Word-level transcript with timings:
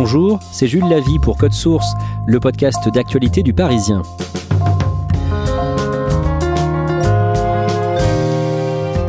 Bonjour, 0.00 0.38
c'est 0.52 0.68
Jules 0.68 0.88
Lavie 0.88 1.18
pour 1.18 1.36
Code 1.36 1.52
Source, 1.52 1.92
le 2.24 2.38
podcast 2.38 2.88
d'actualité 2.88 3.42
du 3.42 3.52
Parisien. 3.52 4.02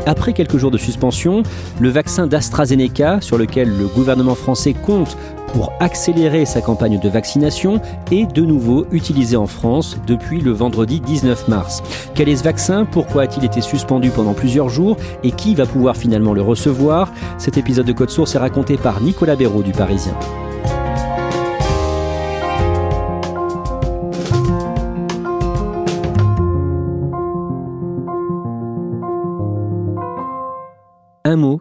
Après 0.08 0.34
quelques 0.34 0.58
jours 0.58 0.72
de 0.72 0.80
suspension, 0.80 1.44
le 1.80 1.90
vaccin 1.90 2.26
d'AstraZeneca, 2.26 3.22
sur 3.22 3.38
lequel 3.38 3.70
le 3.70 3.86
gouvernement 3.86 4.34
français 4.34 4.74
compte 4.74 5.16
pour 5.54 5.72
accélérer 5.80 6.46
sa 6.46 6.60
campagne 6.60 7.00
de 7.00 7.08
vaccination, 7.08 7.80
est 8.12 8.26
de 8.26 8.42
nouveau 8.42 8.88
utilisé 8.92 9.38
en 9.38 9.46
France 9.46 9.96
depuis 10.08 10.42
le 10.42 10.54
vendredi 10.54 11.02
19 11.02 11.50
mars. 11.50 11.84
Quel 12.16 12.30
est 12.30 12.38
ce 12.38 12.44
vaccin? 12.44 12.86
Pourquoi 12.86 13.24
a-t-il 13.24 13.46
été 13.46 13.62
suspendu 13.62 14.10
pendant 14.10 14.34
plusieurs 14.34 14.70
jours? 14.70 14.98
Et 15.24 15.30
qui 15.30 15.54
va 15.54 15.68
pouvoir 15.68 15.96
finalement 15.96 16.34
le 16.34 16.42
recevoir? 16.42 17.12
Cet 17.38 17.58
épisode 17.58 17.86
de 17.86 17.94
Code 17.94 18.10
Source 18.10 18.34
est 18.34 18.40
raconté 18.40 18.76
par 18.76 19.02
Nicolas 19.02 19.36
Béraud 19.36 19.62
du 19.62 19.72
Parisien. 19.72 20.18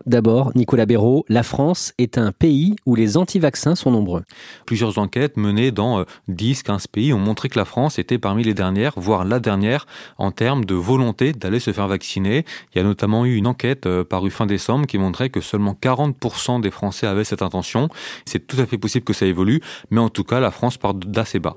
D'abord, 0.08 0.52
Nicolas 0.54 0.86
Béraud, 0.86 1.24
la 1.28 1.42
France 1.42 1.92
est 1.98 2.18
un 2.18 2.32
pays 2.32 2.76
où 2.86 2.94
les 2.94 3.16
anti-vaccins 3.16 3.74
sont 3.74 3.90
nombreux. 3.90 4.24
Plusieurs 4.66 4.98
enquêtes 4.98 5.36
menées 5.36 5.70
dans 5.70 6.04
10-15 6.28 6.72
euh, 6.72 6.78
pays 6.90 7.12
ont 7.12 7.18
montré 7.18 7.48
que 7.48 7.58
la 7.58 7.64
France 7.64 7.98
était 7.98 8.18
parmi 8.18 8.42
les 8.42 8.54
dernières, 8.54 8.92
voire 8.96 9.24
la 9.24 9.40
dernière, 9.40 9.86
en 10.16 10.30
termes 10.30 10.64
de 10.64 10.74
volonté 10.74 11.32
d'aller 11.32 11.60
se 11.60 11.72
faire 11.72 11.88
vacciner. 11.88 12.44
Il 12.74 12.78
y 12.78 12.80
a 12.80 12.84
notamment 12.84 13.24
eu 13.24 13.36
une 13.36 13.46
enquête 13.46 13.86
euh, 13.86 14.04
parue 14.04 14.30
fin 14.30 14.46
décembre 14.46 14.86
qui 14.86 14.98
montrait 14.98 15.30
que 15.30 15.40
seulement 15.40 15.76
40% 15.80 16.60
des 16.60 16.70
Français 16.70 17.06
avaient 17.06 17.24
cette 17.24 17.42
intention. 17.42 17.88
C'est 18.24 18.46
tout 18.46 18.60
à 18.60 18.66
fait 18.66 18.78
possible 18.78 19.04
que 19.04 19.12
ça 19.12 19.26
évolue, 19.26 19.60
mais 19.90 20.00
en 20.00 20.08
tout 20.08 20.24
cas, 20.24 20.40
la 20.40 20.50
France 20.50 20.78
part 20.78 20.94
d'assez 20.94 21.38
bas. 21.38 21.56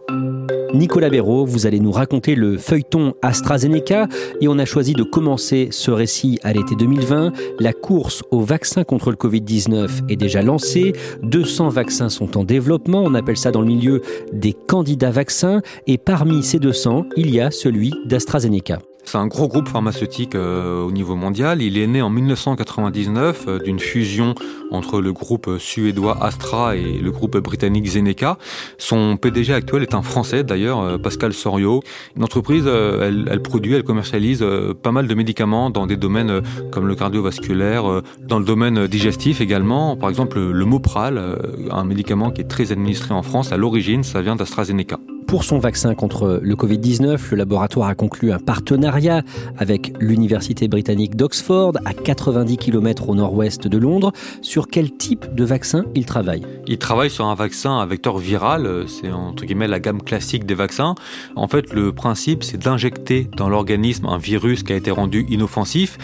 Nicolas 0.73 1.09
Béraud, 1.09 1.45
vous 1.45 1.65
allez 1.65 1.79
nous 1.79 1.91
raconter 1.91 2.35
le 2.35 2.57
feuilleton 2.57 3.13
AstraZeneca 3.21 4.07
et 4.39 4.47
on 4.47 4.57
a 4.57 4.65
choisi 4.65 4.93
de 4.93 5.03
commencer 5.03 5.67
ce 5.71 5.91
récit 5.91 6.39
à 6.43 6.53
l'été 6.53 6.75
2020. 6.75 7.33
La 7.59 7.73
course 7.73 8.23
au 8.31 8.41
vaccin 8.41 8.83
contre 8.83 9.11
le 9.11 9.17
Covid-19 9.17 10.09
est 10.09 10.15
déjà 10.15 10.41
lancée. 10.41 10.93
200 11.23 11.69
vaccins 11.69 12.09
sont 12.09 12.37
en 12.37 12.43
développement. 12.45 13.03
On 13.03 13.15
appelle 13.15 13.37
ça 13.37 13.51
dans 13.51 13.61
le 13.61 13.67
milieu 13.67 14.01
des 14.31 14.53
candidats 14.53 15.11
vaccins. 15.11 15.61
Et 15.87 15.97
parmi 15.97 16.41
ces 16.41 16.59
200, 16.59 17.05
il 17.17 17.29
y 17.31 17.41
a 17.41 17.51
celui 17.51 17.93
d'AstraZeneca. 18.05 18.79
C'est 19.03 19.17
un 19.17 19.27
gros 19.27 19.47
groupe 19.47 19.67
pharmaceutique 19.67 20.35
euh, 20.35 20.83
au 20.83 20.91
niveau 20.91 21.15
mondial. 21.15 21.61
Il 21.61 21.77
est 21.77 21.87
né 21.87 22.01
en 22.01 22.09
1999 22.09 23.45
euh, 23.47 23.59
d'une 23.59 23.79
fusion 23.79 24.35
entre 24.71 25.01
le 25.01 25.11
groupe 25.11 25.57
suédois 25.59 26.23
Astra 26.23 26.75
et 26.77 26.99
le 26.99 27.11
groupe 27.11 27.37
britannique 27.37 27.87
Zeneca. 27.87 28.37
Son 28.77 29.17
PDG 29.17 29.53
actuel 29.53 29.83
est 29.83 29.95
un 29.95 30.01
Français 30.01 30.43
d'ailleurs, 30.43 30.79
euh, 30.79 30.97
Pascal 30.97 31.33
Soriot. 31.33 31.81
Une 32.15 32.23
entreprise, 32.23 32.67
elle, 32.67 33.27
elle, 33.29 33.41
produit, 33.41 33.73
elle 33.73 33.83
commercialise 33.83 34.45
pas 34.81 34.91
mal 34.91 35.07
de 35.07 35.15
médicaments 35.15 35.69
dans 35.69 35.87
des 35.87 35.97
domaines 35.97 36.41
comme 36.71 36.87
le 36.87 36.95
cardiovasculaire, 36.95 38.01
dans 38.19 38.39
le 38.39 38.45
domaine 38.45 38.87
digestif 38.87 39.41
également. 39.41 39.97
Par 39.97 40.09
exemple, 40.09 40.39
le 40.39 40.65
Mopral, 40.65 41.37
un 41.69 41.83
médicament 41.83 42.31
qui 42.31 42.41
est 42.41 42.47
très 42.47 42.71
administré 42.71 43.13
en 43.13 43.23
France. 43.23 43.51
À 43.51 43.57
l'origine, 43.57 44.03
ça 44.03 44.21
vient 44.21 44.35
d'AstraZeneca. 44.35 44.99
Pour 45.31 45.45
son 45.45 45.59
vaccin 45.59 45.95
contre 45.95 46.41
le 46.43 46.55
Covid-19, 46.55 47.31
le 47.31 47.37
laboratoire 47.37 47.87
a 47.87 47.95
conclu 47.95 48.33
un 48.33 48.37
partenariat 48.37 49.21
avec 49.57 49.93
l'Université 50.01 50.67
britannique 50.67 51.15
d'Oxford, 51.15 51.71
à 51.85 51.93
90 51.93 52.57
km 52.57 53.07
au 53.07 53.15
nord-ouest 53.15 53.65
de 53.65 53.77
Londres. 53.77 54.11
Sur 54.41 54.67
quel 54.67 54.91
type 54.91 55.33
de 55.33 55.45
vaccin 55.45 55.85
il 55.95 56.05
travaille? 56.05 56.45
Il 56.67 56.77
travaille 56.79 57.09
sur 57.09 57.27
un 57.27 57.35
vaccin 57.35 57.79
à 57.79 57.85
vecteur 57.85 58.17
viral, 58.17 58.83
c'est 58.89 59.09
entre 59.09 59.45
guillemets 59.45 59.69
la 59.69 59.79
gamme 59.79 60.01
classique 60.01 60.45
des 60.45 60.53
vaccins. 60.53 60.95
En 61.37 61.47
fait, 61.47 61.71
le 61.71 61.93
principe, 61.93 62.43
c'est 62.43 62.57
d'injecter 62.57 63.29
dans 63.37 63.47
l'organisme 63.47 64.07
un 64.07 64.17
virus 64.17 64.63
qui 64.63 64.73
a 64.73 64.75
été 64.75 64.91
rendu 64.91 65.25
inoffensif, 65.29 65.97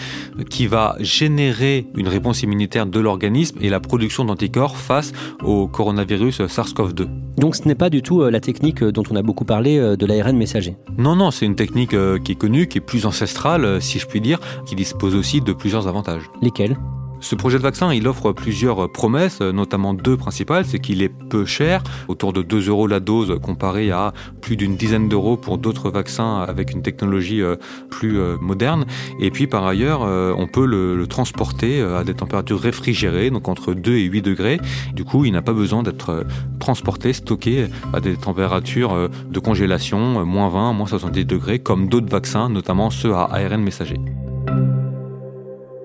qui 0.50 0.68
va 0.68 0.96
générer 1.02 1.86
une 1.98 2.08
réponse 2.08 2.44
immunitaire 2.44 2.86
de 2.86 3.00
l'organisme 3.02 3.58
et 3.60 3.68
la 3.68 3.82
production 3.82 4.24
d'anticorps 4.24 4.78
face 4.78 5.12
au 5.44 5.68
coronavirus 5.68 6.44
SARS-CoV-2. 6.44 7.10
Donc 7.38 7.56
ce 7.56 7.68
n'est 7.68 7.76
pas 7.76 7.92
du 7.92 8.02
tout 8.02 8.24
euh, 8.24 8.32
la 8.32 8.40
technique 8.40 8.82
euh, 8.82 8.92
dont 8.92 9.04
on 9.12 9.16
a 9.18 9.22
beaucoup 9.22 9.46
parlé 9.46 9.78
euh, 9.78 9.96
de 9.96 10.06
l'ARN 10.06 10.38
messager. 10.38 10.76
Non, 10.98 11.16
non, 11.16 11.32
c'est 11.32 11.46
une 11.46 11.56
technique 11.56 11.96
qui 12.24 12.32
est 12.32 12.36
connue, 12.36 12.68
qui 12.68 12.78
est 12.78 12.82
plus 12.82 13.06
ancestrale, 13.06 13.82
si 13.82 14.00
je 14.00 14.08
puis 14.08 14.22
dire, 14.22 14.40
qui 14.66 14.76
dispose 14.76 15.16
aussi 15.16 15.42
de 15.42 15.54
plusieurs 15.54 15.88
avantages. 15.88 16.24
Lesquels? 16.42 16.78
Ce 17.20 17.36
projet 17.36 17.58
de 17.58 17.64
vaccin, 17.64 17.94
il 17.94 18.08
offre 18.08 18.32
plusieurs 18.32 18.92
promesses, 18.92 19.42
notamment 19.42 19.94
deux 19.94 20.18
principales. 20.18 20.66
C'est 20.66 20.80
qu'il 20.80 21.02
est 21.02 21.10
peu 21.10 21.46
cher, 21.46 21.84
autour 22.08 22.34
de 22.34 22.42
2 22.42 22.70
euros 22.70 22.88
la 22.88 23.00
dose, 23.00 23.40
comparé 23.42 23.92
à 23.92 24.14
plus 24.42 24.56
d'une 24.56 24.76
dizaine 24.76 25.10
d'euros 25.10 25.38
pour 25.38 25.58
d'autres 25.58 25.90
vaccins 25.90 26.46
avec 26.48 26.72
une 26.72 26.82
technologie 26.82 27.42
euh, 27.42 27.56
plus 27.90 28.20
euh, 28.20 28.38
moderne. 28.40 28.86
Et 29.20 29.32
puis 29.32 29.48
par 29.48 29.66
ailleurs, 29.66 30.04
euh, 30.04 30.34
on 30.38 30.48
peut 30.48 30.66
le, 30.66 31.06
transporter 31.08 31.82
à 31.82 32.04
des 32.04 32.14
températures 32.14 32.60
réfrigérées, 32.60 33.30
donc 33.30 33.48
entre 33.48 33.74
2 33.74 33.94
et 33.94 34.04
8 34.04 34.22
degrés. 34.22 34.60
Du 34.94 35.06
coup, 35.06 35.24
il 35.26 35.32
n'a 35.32 35.42
pas 35.42 35.54
besoin 35.54 35.84
d'être 35.84 36.26
transporté, 36.60 37.14
stocké 37.14 37.68
à 37.94 38.02
des 38.02 38.18
températures 38.18 39.10
de 39.30 39.40
congélation, 39.40 40.26
moins 40.26 40.50
20, 40.50 40.74
moins 40.74 40.88
70 40.88 41.26
degrés, 41.26 41.60
comme 41.60 41.88
d'autres 41.88 42.10
vaccins, 42.10 42.50
notamment 42.50 42.90
ceux 42.90 43.14
à 43.14 43.30
ARN 43.32 43.62
messager. 43.62 43.98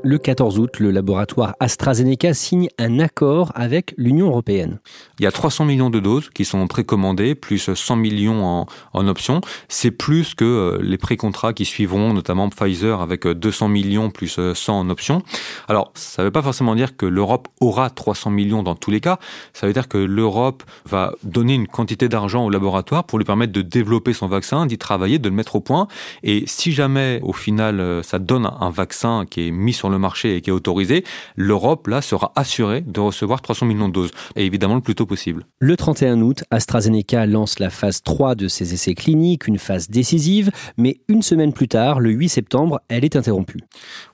Le 0.04 0.18
14 0.18 0.58
août, 0.58 0.80
le 0.80 0.90
laboratoire 0.90 1.54
AstraZeneca 1.60 2.34
signe 2.34 2.68
un 2.76 2.98
accord 2.98 3.52
avec 3.54 3.94
l'Union 3.96 4.26
européenne. 4.26 4.80
Il 5.20 5.22
y 5.22 5.26
a 5.26 5.30
300 5.30 5.64
millions 5.64 5.90
de 5.90 6.00
doses 6.00 6.28
qui 6.30 6.44
sont 6.44 6.66
précommandées, 6.66 7.36
plus 7.36 7.72
100 7.72 7.94
millions 7.94 8.44
en, 8.44 8.66
en 8.94 9.06
option. 9.06 9.40
C'est 9.68 9.92
plus 9.92 10.34
que 10.34 10.44
euh, 10.44 10.78
les 10.82 10.98
pré-contrats 10.98 11.52
qui 11.52 11.64
suivront, 11.64 12.14
notamment 12.14 12.48
Pfizer 12.48 13.00
avec 13.00 13.28
200 13.28 13.66
euh, 13.66 13.68
millions 13.68 14.10
plus 14.10 14.40
100 14.54 14.80
en 14.80 14.90
option. 14.90 15.22
Alors, 15.68 15.92
ça 15.94 16.22
ne 16.22 16.26
veut 16.26 16.32
pas 16.32 16.43
forcément 16.43 16.75
dire 16.75 16.96
que 16.96 17.06
l'Europe 17.06 17.46
aura 17.60 17.88
300 17.88 18.31
millions 18.31 18.64
dans 18.64 18.75
tous 18.75 18.90
les 18.90 19.00
cas. 19.00 19.20
Ça 19.52 19.69
veut 19.69 19.72
dire 19.72 19.87
que 19.87 19.99
l'Europe 19.99 20.64
va 20.84 21.12
donner 21.22 21.54
une 21.54 21.69
quantité 21.69 22.08
d'argent 22.08 22.44
au 22.44 22.50
laboratoire 22.50 23.04
pour 23.04 23.19
lui 23.19 23.25
permettre 23.25 23.52
de 23.52 23.62
développer 23.62 24.14
son 24.14 24.26
vaccin, 24.26 24.66
d'y 24.66 24.78
travailler, 24.78 25.20
de 25.20 25.28
le 25.28 25.34
mettre 25.34 25.54
au 25.54 25.60
point. 25.60 25.87
Et 26.25 26.43
si 26.46 26.72
jamais, 26.72 27.20
au 27.22 27.32
final, 27.32 27.78
euh, 27.78 28.02
ça 28.02 28.19
donne 28.19 28.50
un 28.60 28.70
vaccin 28.70 29.26
qui 29.31 29.46
est 29.46 29.50
mis 29.52 29.72
sur 29.72 29.91
le 29.92 29.98
marché 29.98 30.36
et 30.36 30.40
qui 30.40 30.50
est 30.50 30.52
autorisé, 30.52 31.04
l'Europe, 31.36 31.86
là, 31.86 32.02
sera 32.02 32.32
assurée 32.36 32.82
de 32.82 33.00
recevoir 33.00 33.42
300 33.42 33.66
millions 33.66 33.88
de 33.88 33.92
doses. 33.92 34.10
Et 34.36 34.44
évidemment, 34.44 34.74
le 34.74 34.80
plus 34.80 34.94
tôt 34.94 35.06
possible. 35.06 35.46
Le 35.58 35.76
31 35.76 36.20
août, 36.20 36.44
AstraZeneca 36.50 37.26
lance 37.26 37.58
la 37.58 37.70
phase 37.70 38.02
3 38.02 38.34
de 38.34 38.48
ses 38.48 38.74
essais 38.74 38.94
cliniques, 38.94 39.46
une 39.46 39.58
phase 39.58 39.88
décisive, 39.88 40.50
mais 40.76 41.00
une 41.08 41.22
semaine 41.22 41.52
plus 41.52 41.68
tard, 41.68 42.00
le 42.00 42.10
8 42.10 42.28
septembre, 42.28 42.80
elle 42.88 43.04
est 43.04 43.16
interrompue. 43.16 43.60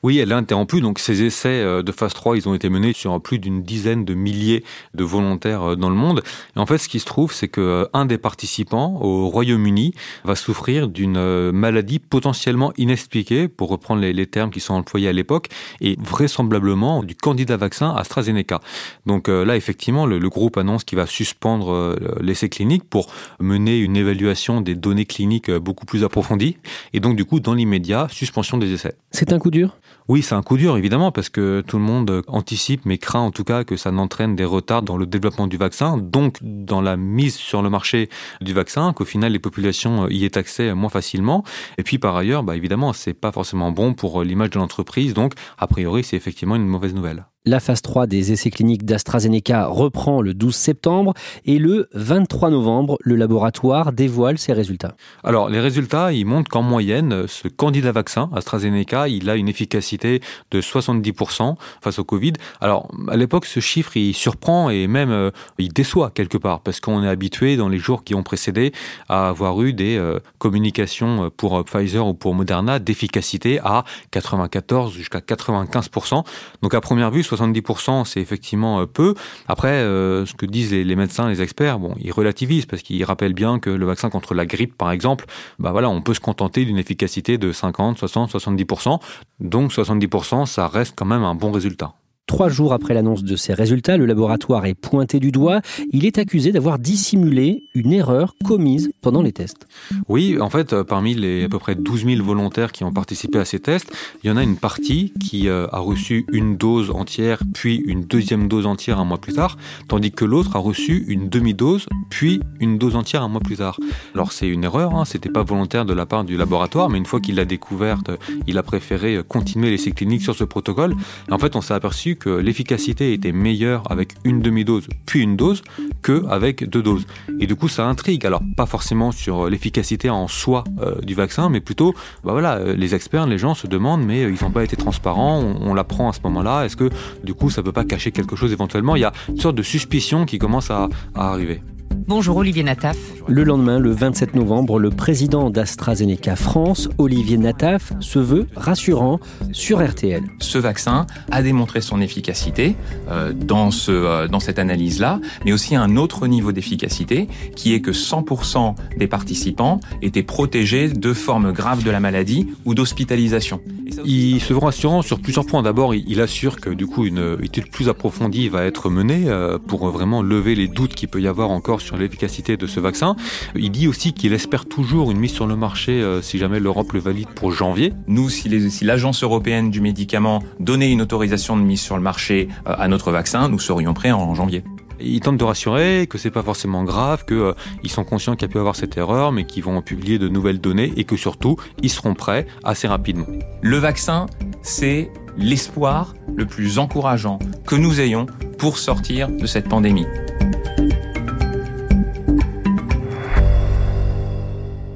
Oui, 0.03 0.19
elle 0.19 0.31
est 0.31 0.35
interrompue. 0.35 0.81
Donc, 0.81 0.99
ces 0.99 1.23
essais 1.23 1.49
euh, 1.49 1.83
de 1.83 1.93
phase 1.93 2.15
3, 2.15 2.37
ils 2.37 2.49
ont 2.49 2.55
été 2.55 2.69
menés 2.69 2.93
sur 2.93 3.21
plus 3.21 3.39
d'une 3.39 3.63
dizaine 3.63 4.05
de 4.05 4.15
milliers 4.15 4.65
de 4.95 5.05
volontaires 5.05 5.63
euh, 5.63 5.77
dans 5.77 5.91
le 5.91 5.97
monde. 5.97 6.23
Et 6.57 6.59
en 6.59 6.67
fait, 6.67 6.79
ce 6.79 6.89
qui 6.89 7.01
se 7.01 7.07
trouve, 7.07 7.33
c'est 7.33 7.49
que 7.49 7.61
euh, 7.61 8.05
des 8.05 8.19
participants 8.19 9.01
au 9.03 9.29
Royaume-Uni 9.29 9.93
va 10.25 10.35
souffrir 10.35 10.89
d'une 10.89 11.51
maladie 11.51 11.99
potentiellement 11.99 12.73
inexpliquée, 12.79 13.49
pour 13.49 13.69
reprendre 13.69 14.01
les, 14.01 14.13
les 14.13 14.27
termes 14.27 14.51
qui 14.51 14.61
sont 14.61 14.75
employés 14.75 15.09
à 15.09 15.13
l'époque, 15.13 15.49
et 15.81 15.97
vraisemblablement 16.01 17.03
du 17.03 17.15
candidat 17.15 17.57
vaccin 17.57 17.95
AstraZeneca. 17.95 18.61
Donc 19.07 19.29
là, 19.29 19.57
effectivement, 19.57 20.07
le, 20.07 20.19
le 20.19 20.29
groupe 20.29 20.57
annonce 20.57 20.85
qu'il 20.85 20.97
va 20.97 21.07
suspendre 21.07 21.97
l'essai 22.21 22.49
clinique 22.49 22.85
pour 22.85 23.09
mener 23.41 23.79
une 23.79 23.97
évaluation 23.97 24.61
des 24.61 24.75
données 24.75 25.07
cliniques 25.07 25.51
beaucoup 25.51 25.87
plus 25.87 26.05
approfondies. 26.05 26.57
Et 26.93 27.01
donc, 27.01 27.17
du 27.17 27.25
coup, 27.25 27.41
dans 27.41 27.55
l'immédiat, 27.55 28.09
suspension 28.11 28.59
des 28.59 28.73
essais. 28.73 28.95
C'est 29.11 29.33
un 29.33 29.39
coup 29.39 29.51
dur? 29.51 29.77
Oui, 30.09 30.23
c'est 30.23 30.35
un 30.35 30.43
coup 30.43 30.57
dur 30.57 30.79
évidemment 30.79 31.13
parce 31.13 31.29
que 31.29 31.63
tout 31.67 31.77
le 31.77 31.83
monde 31.83 32.23
anticipe, 32.29 32.87
mais 32.87 32.97
craint 32.97 33.21
en 33.21 33.31
tout 33.31 33.45
cas 33.45 33.65
que 33.65 33.77
ça 33.77 33.91
n'entraîne 33.91 34.37
des 34.37 34.45
retards 34.47 34.83
dans 34.83 34.97
le 34.97 35.05
développement 35.05 35.47
du 35.47 35.59
vaccin, 35.59 35.99
donc 35.99 36.39
dans 36.41 36.81
la 36.81 36.97
mise 36.97 37.35
sur 37.35 37.61
le 37.61 37.69
marché 37.69 38.09
du 38.41 38.55
vaccin, 38.55 38.95
qu'au 38.95 39.05
final 39.05 39.33
les 39.33 39.39
populations 39.39 40.09
y 40.09 40.25
aient 40.25 40.39
accès 40.39 40.73
moins 40.73 40.89
facilement. 40.89 41.45
Et 41.77 41.83
puis 41.83 41.99
par 41.99 42.17
ailleurs, 42.17 42.43
bah, 42.43 42.57
évidemment, 42.57 42.95
c'est 42.95 43.13
pas 43.13 43.33
forcément 43.33 43.71
bon 43.71 43.93
pour 43.93 44.23
l'image 44.25 44.49
de 44.49 44.59
l'entreprise, 44.59 45.13
donc 45.13 45.35
a 45.59 45.67
priori 45.67 46.05
c'est 46.05 46.17
effectivement 46.17 46.57
une 46.57 46.67
mauvaise 46.67 46.95
nouvelle. 46.95 47.27
La 47.49 47.61
phase 47.61 47.81
3 47.81 48.07
des 48.07 48.31
essais 48.31 48.51
cliniques 48.51 48.85
d'AstraZeneca 48.85 49.69
reprend 49.69 50.21
le 50.21 50.35
12 50.35 50.55
septembre 50.55 51.15
et 51.47 51.59
le 51.59 51.89
23 51.95 52.51
novembre, 52.51 52.99
le 53.01 53.17
laboratoire 53.17 53.95
dévoile 53.95 54.37
ses 54.37 54.53
résultats. 54.53 54.97
Alors, 55.25 55.49
les 55.49 55.59
résultats, 55.59 56.13
ils 56.13 56.27
montrent 56.27 56.51
qu'en 56.51 56.61
moyenne, 56.61 57.27
ce 57.27 57.49
candidat 57.49 57.91
vaccin, 57.91 58.29
AstraZeneca, 58.35 59.09
il 59.09 59.31
a 59.31 59.37
une 59.37 59.49
efficacité 59.49 60.21
de 60.51 60.61
70% 60.61 61.55
face 61.81 61.99
au 61.99 62.05
Covid. 62.05 62.35
Alors, 62.61 62.91
à 63.09 63.17
l'époque, 63.17 63.47
ce 63.47 63.61
chiffre, 63.61 63.97
il 63.97 64.13
surprend 64.13 64.69
et 64.69 64.87
même 64.87 65.11
euh, 65.11 65.31
il 65.57 65.73
déçoit 65.73 66.11
quelque 66.11 66.37
part 66.37 66.61
parce 66.61 66.81
qu'on 66.81 67.03
est 67.03 67.09
habitué 67.09 67.57
dans 67.57 67.71
les 67.71 67.79
jours 67.79 68.05
qui 68.05 68.15
ont 68.15 68.23
précédé 68.23 68.73
à 69.09 69.31
avoir 69.31 69.63
eu 69.63 69.73
des 69.73 69.97
euh, 69.97 70.19
communications 70.37 71.31
pour 71.35 71.65
Pfizer 71.65 72.07
ou 72.07 72.13
pour 72.13 72.35
Moderna 72.35 72.79
d'efficacité 72.79 73.59
à 73.65 73.85
94 74.11 74.93
jusqu'à 74.93 75.21
95%. 75.21 76.25
Donc, 76.61 76.75
à 76.75 76.83
première 76.83 77.11
vue, 77.11 77.25
70%, 77.39 78.05
c'est 78.05 78.21
effectivement 78.21 78.81
euh, 78.81 78.87
peu. 78.87 79.15
Après, 79.47 79.69
euh, 79.69 80.27
ce 80.27 80.35
que 80.35 80.47
disent 80.47 80.73
les, 80.73 80.97
médecins, 80.97 81.29
les 81.29 81.43
experts, 81.43 81.79
bon, 81.79 81.95
ils 82.01 82.13
relativisent 82.13 82.67
parce 82.67 82.83
qu'ils 82.83 83.05
rappellent 83.05 83.35
bien 83.35 83.59
que 83.59 83.71
le 83.71 83.87
vaccin 83.87 84.11
contre 84.11 84.35
la 84.35 84.47
grippe, 84.47 84.77
par 84.77 84.91
exemple, 84.91 85.27
bah 85.59 85.73
voilà, 85.73 85.89
on 85.89 86.03
peut 86.03 86.15
se 86.15 86.21
contenter 86.21 86.65
d'une 86.65 86.79
efficacité 86.79 87.39
de 87.39 87.53
50, 87.53 87.99
60, 87.99 88.35
70%. 88.35 89.01
Donc 89.41 89.73
70%, 89.73 90.47
ça 90.47 90.69
reste 90.69 90.95
quand 90.97 91.07
même 91.07 91.23
un 91.23 91.35
bon 91.35 91.53
résultat. 91.53 91.95
Trois 92.29 92.51
jours 92.51 92.75
après 92.75 92.93
l'annonce 92.93 93.25
de 93.25 93.37
ses 93.37 93.55
résultats, 93.55 93.97
le 93.97 94.05
laboratoire 94.05 94.67
est 94.67 94.75
pointé 94.75 95.19
du 95.19 95.33
doigt. 95.33 95.63
Il 95.93 96.05
est 96.05 96.19
accusé 96.19 96.53
d'avoir 96.53 96.79
dissimulé 96.79 97.65
une 97.75 97.91
erreur 97.91 98.35
commise 98.45 98.93
pendant 99.01 99.23
les 99.23 99.33
tests. 99.33 99.67
Oui, 100.09 100.39
en 100.39 100.51
fait, 100.51 100.75
euh, 100.75 100.85
parmi 100.85 101.15
les 101.15 101.45
à 101.45 101.49
peu 101.49 101.59
près 101.59 101.75
12 101.75 102.05
000 102.05 102.23
volontaires 102.23 102.71
qui 102.71 102.85
ont 102.85 102.93
participé 102.93 103.39
à 103.39 103.47
ces 103.47 103.61
tests, 103.61 103.91
il 104.23 104.29
y 104.29 104.31
en 104.31 104.37
a 104.37 104.43
une 104.43 104.59
partie 104.59 105.15
qui 105.19 105.49
euh, 105.49 105.69
a 105.73 105.79
reçu 105.79 106.27
une 106.31 106.59
dose 106.59 106.91
entière, 106.91 107.39
puis 107.55 107.77
une 107.87 108.05
deuxième 108.05 108.47
dose 108.47 108.67
entière 108.67 109.01
un 109.01 109.07
mois 109.07 109.19
plus 109.19 109.33
tard, 109.33 109.57
tandis 109.89 110.13
que 110.13 110.27
l'autre 110.27 110.55
a 110.55 110.59
reçu 110.59 111.07
une 111.09 111.31
demi-dose, 111.31 111.87
puis 112.11 112.43
une 112.61 112.77
dose 112.77 112.95
entière 112.95 113.23
un 113.23 113.29
mois 113.29 113.41
plus 113.41 113.57
tard. 113.57 113.81
Alors 114.15 114.33
c'est 114.33 114.49
une 114.49 114.65
erreur, 114.65 114.95
hein, 114.95 115.07
c'était 115.07 115.31
pas 115.31 115.45
volontaire 115.45 115.87
de 115.87 115.95
la 115.95 116.05
part 116.05 116.25
du 116.25 116.37
laboratoire, 116.37 116.91
mais 116.91 116.99
une 116.99 117.07
fois 117.07 117.21
qu'il 117.21 117.37
l'a 117.37 117.47
découverte, 117.47 118.11
il 118.47 118.59
a 118.59 118.63
préféré 118.63 119.23
continuer 119.27 119.71
l'essai 119.71 119.93
clinique 119.93 120.21
sur 120.21 120.35
ce 120.35 120.45
protocole. 120.45 120.95
Et 121.31 121.33
en 121.33 121.39
fait, 121.39 121.57
on 121.57 121.63
s'est 121.63 121.73
aperçu 121.73 122.18
que 122.19 122.31
l'efficacité 122.31 123.13
était 123.13 123.33
meilleure 123.33 123.91
avec 123.91 124.15
une 124.25 124.41
demi-dose 124.41 124.87
puis 125.07 125.21
une 125.21 125.37
dose 125.37 125.63
que 126.03 126.27
avec 126.29 126.69
deux 126.69 126.83
doses. 126.83 127.07
Et 127.41 127.47
du 127.47 127.57
coup, 127.57 127.69
ça 127.69 127.87
intrigue. 127.87 128.27
Alors, 128.27 128.43
pas 128.57 128.67
forcément 128.67 129.13
sur 129.13 129.49
l'efficacité 129.49 130.11
en 130.11 130.29
soi 130.29 130.65
euh, 130.81 131.01
du 131.01 131.15
vaccin, 131.15 131.49
mais 131.49 131.61
plutôt, 131.61 131.95
bah 132.25 132.33
voilà, 132.33 132.57
euh, 132.57 132.75
les 132.75 132.95
experts, 132.95 133.27
les 133.27 133.39
gens 133.39 133.55
se 133.55 133.67
demandent, 133.67 134.05
mais 134.05 134.25
euh, 134.25 134.31
ils 134.31 134.45
n'ont 134.45 134.51
pas 134.51 134.65
été 134.65 134.77
transparents, 134.77 135.39
on, 135.39 135.75
l'apprend 135.75 136.09
à 136.09 136.13
ce 136.13 136.21
moment-là. 136.25 136.65
Est-ce 136.65 136.77
que 136.77 136.91
du 137.25 137.35
coup, 137.35 137.51
ça 137.51 137.63
peut 137.63 137.73
pas 137.73 137.85
cacher 137.85 138.11
quelque 138.11 138.37
chose 138.37 138.53
éventuellement? 138.53 138.97
Il 138.97 139.01
y 139.01 139.05
a 139.05 139.13
une 139.29 139.39
sorte 139.39 139.57
de 139.57 139.63
suspicion 139.63 140.27
qui 140.27 140.39
commence 140.39 140.71
à 140.71 140.89
arriver. 141.15 141.61
Bonjour 141.91 142.37
Olivier 142.39 142.63
Nataf. 142.63 142.97
Le 143.27 143.45
lendemain, 143.45 143.79
le 143.79 143.91
27 143.91 144.35
novembre, 144.35 144.79
le 144.79 144.89
président 144.89 145.51
d'AstraZeneca 145.51 146.37
France, 146.37 146.89
Olivier 146.97 147.37
Nataf, 147.37 147.93
se 148.01 148.19
veut 148.19 148.47
rassurant 148.57 149.21
sur 149.53 149.87
RTL. 149.87 150.23
Ce 150.41 150.57
vaccin 150.57 151.07
a 151.31 151.43
démontré 151.43 151.83
son 151.83 152.01
efficacité 152.01 152.77
euh, 153.11 153.35
dans, 153.35 153.71
ce, 153.71 153.93
euh, 153.93 154.29
dans 154.29 154.41
cette 154.41 154.59
analyse-là, 154.59 155.21
mais 155.45 155.53
aussi 155.53 155.77
un 155.77 155.97
autre 155.97 156.27
niveau 156.27 156.53
d'efficacité 156.53 157.29
qui 157.55 157.75
est 157.75 157.81
que 157.81 157.93
100% 157.93 158.75
des 158.97 159.07
participants 159.07 159.81
étaient 160.01 160.23
protégés 160.23 160.89
de 160.89 161.13
formes 161.13 161.53
graves 161.53 161.85
de 161.85 161.91
la 161.91 162.01
maladie 162.01 162.49
ou 162.65 162.75
d'hospitalisation. 162.75 163.61
Il 164.05 164.41
se 164.41 164.53
veut 164.53 164.59
rassurant 164.59 165.03
sur 165.03 165.19
plusieurs 165.19 165.47
points. 165.47 165.63
D'abord, 165.63 165.95
il 165.95 166.21
assure 166.21 166.61
que 166.61 166.71
du 166.71 166.87
coup 166.87 167.05
une 167.05 167.39
étude 167.43 167.71
plus 167.71 167.89
approfondie 167.89 168.49
va 168.49 168.65
être 168.65 168.91
menée 168.91 169.25
euh, 169.27 169.59
pour 169.59 169.89
vraiment 169.89 170.23
lever 170.23 170.55
les 170.55 170.69
doutes 170.69 170.95
qu'il 170.95 171.09
peut 171.09 171.21
y 171.21 171.27
avoir 171.27 171.51
encore 171.51 171.78
sur 171.81 171.97
l'efficacité 171.97 172.57
de 172.57 172.67
ce 172.67 172.81
vaccin. 172.81 173.17
Il 173.55 173.71
dit 173.71 173.89
aussi 173.89 174.13
qu'il 174.13 174.33
espère 174.33 174.67
toujours 174.67 175.11
une 175.11 175.19
mise 175.19 175.33
sur 175.33 175.47
le 175.47 175.57
marché 175.57 175.93
euh, 175.93 176.23
si 176.23 176.39
jamais 176.39 176.61
l'Europe 176.61 176.93
le 176.93 177.01
valide 177.01 177.29
pour 177.29 177.53
janvier. 177.53 177.93
Nous, 178.07 178.29
si 178.29 178.49
l'Agence 178.83 179.23
européenne 179.23 179.71
du 179.71 179.81
médicament 179.81 180.43
donnait 180.61 180.91
une 180.91 181.03
autorisation 181.03 181.57
de 181.57 181.63
mise 181.63 181.81
sur 181.81 181.97
le 181.97 182.03
marché 182.03 182.49
euh, 182.67 182.75
à 182.79 182.89
notre 182.89 183.13
vaccin, 183.13 183.49
nous 183.49 183.59
serions 183.59 183.95
prêts 183.95 184.13
en 184.13 184.35
janvier. 184.35 184.63
Ils 185.01 185.21
tentent 185.21 185.37
de 185.37 185.45
rassurer 185.45 186.07
que 186.09 186.19
c'est 186.19 186.31
pas 186.31 186.43
forcément 186.43 186.83
grave, 186.83 187.25
qu'ils 187.25 187.37
euh, 187.37 187.55
sont 187.87 188.05
conscients 188.05 188.35
qu'il 188.35 188.49
y 188.49 188.51
a 188.51 188.53
pu 188.53 188.59
avoir 188.59 188.77
cette 188.77 188.97
erreur, 188.97 189.33
mais 189.33 189.45
qu'ils 189.45 189.63
vont 189.63 189.81
publier 189.81 190.19
de 190.19 190.29
nouvelles 190.29 190.61
données 190.61 190.93
et 190.97 191.05
que 191.05 191.17
surtout, 191.17 191.57
ils 191.83 191.91
seront 191.91 192.15
prêts 192.15 192.47
assez 192.65 192.89
rapidement. 192.89 193.27
Le 193.63 193.77
vaccin, 193.77 194.27
c'est 194.63 195.11
l'espoir 195.37 196.15
le 196.35 196.47
plus 196.47 196.79
encourageant 196.79 197.39
que 197.67 197.77
nous 197.77 198.01
ayons 198.01 198.27
pour 198.59 198.79
sortir 198.79 199.29
de 199.29 199.47
cette 199.47 199.69
pandémie. 199.69 200.07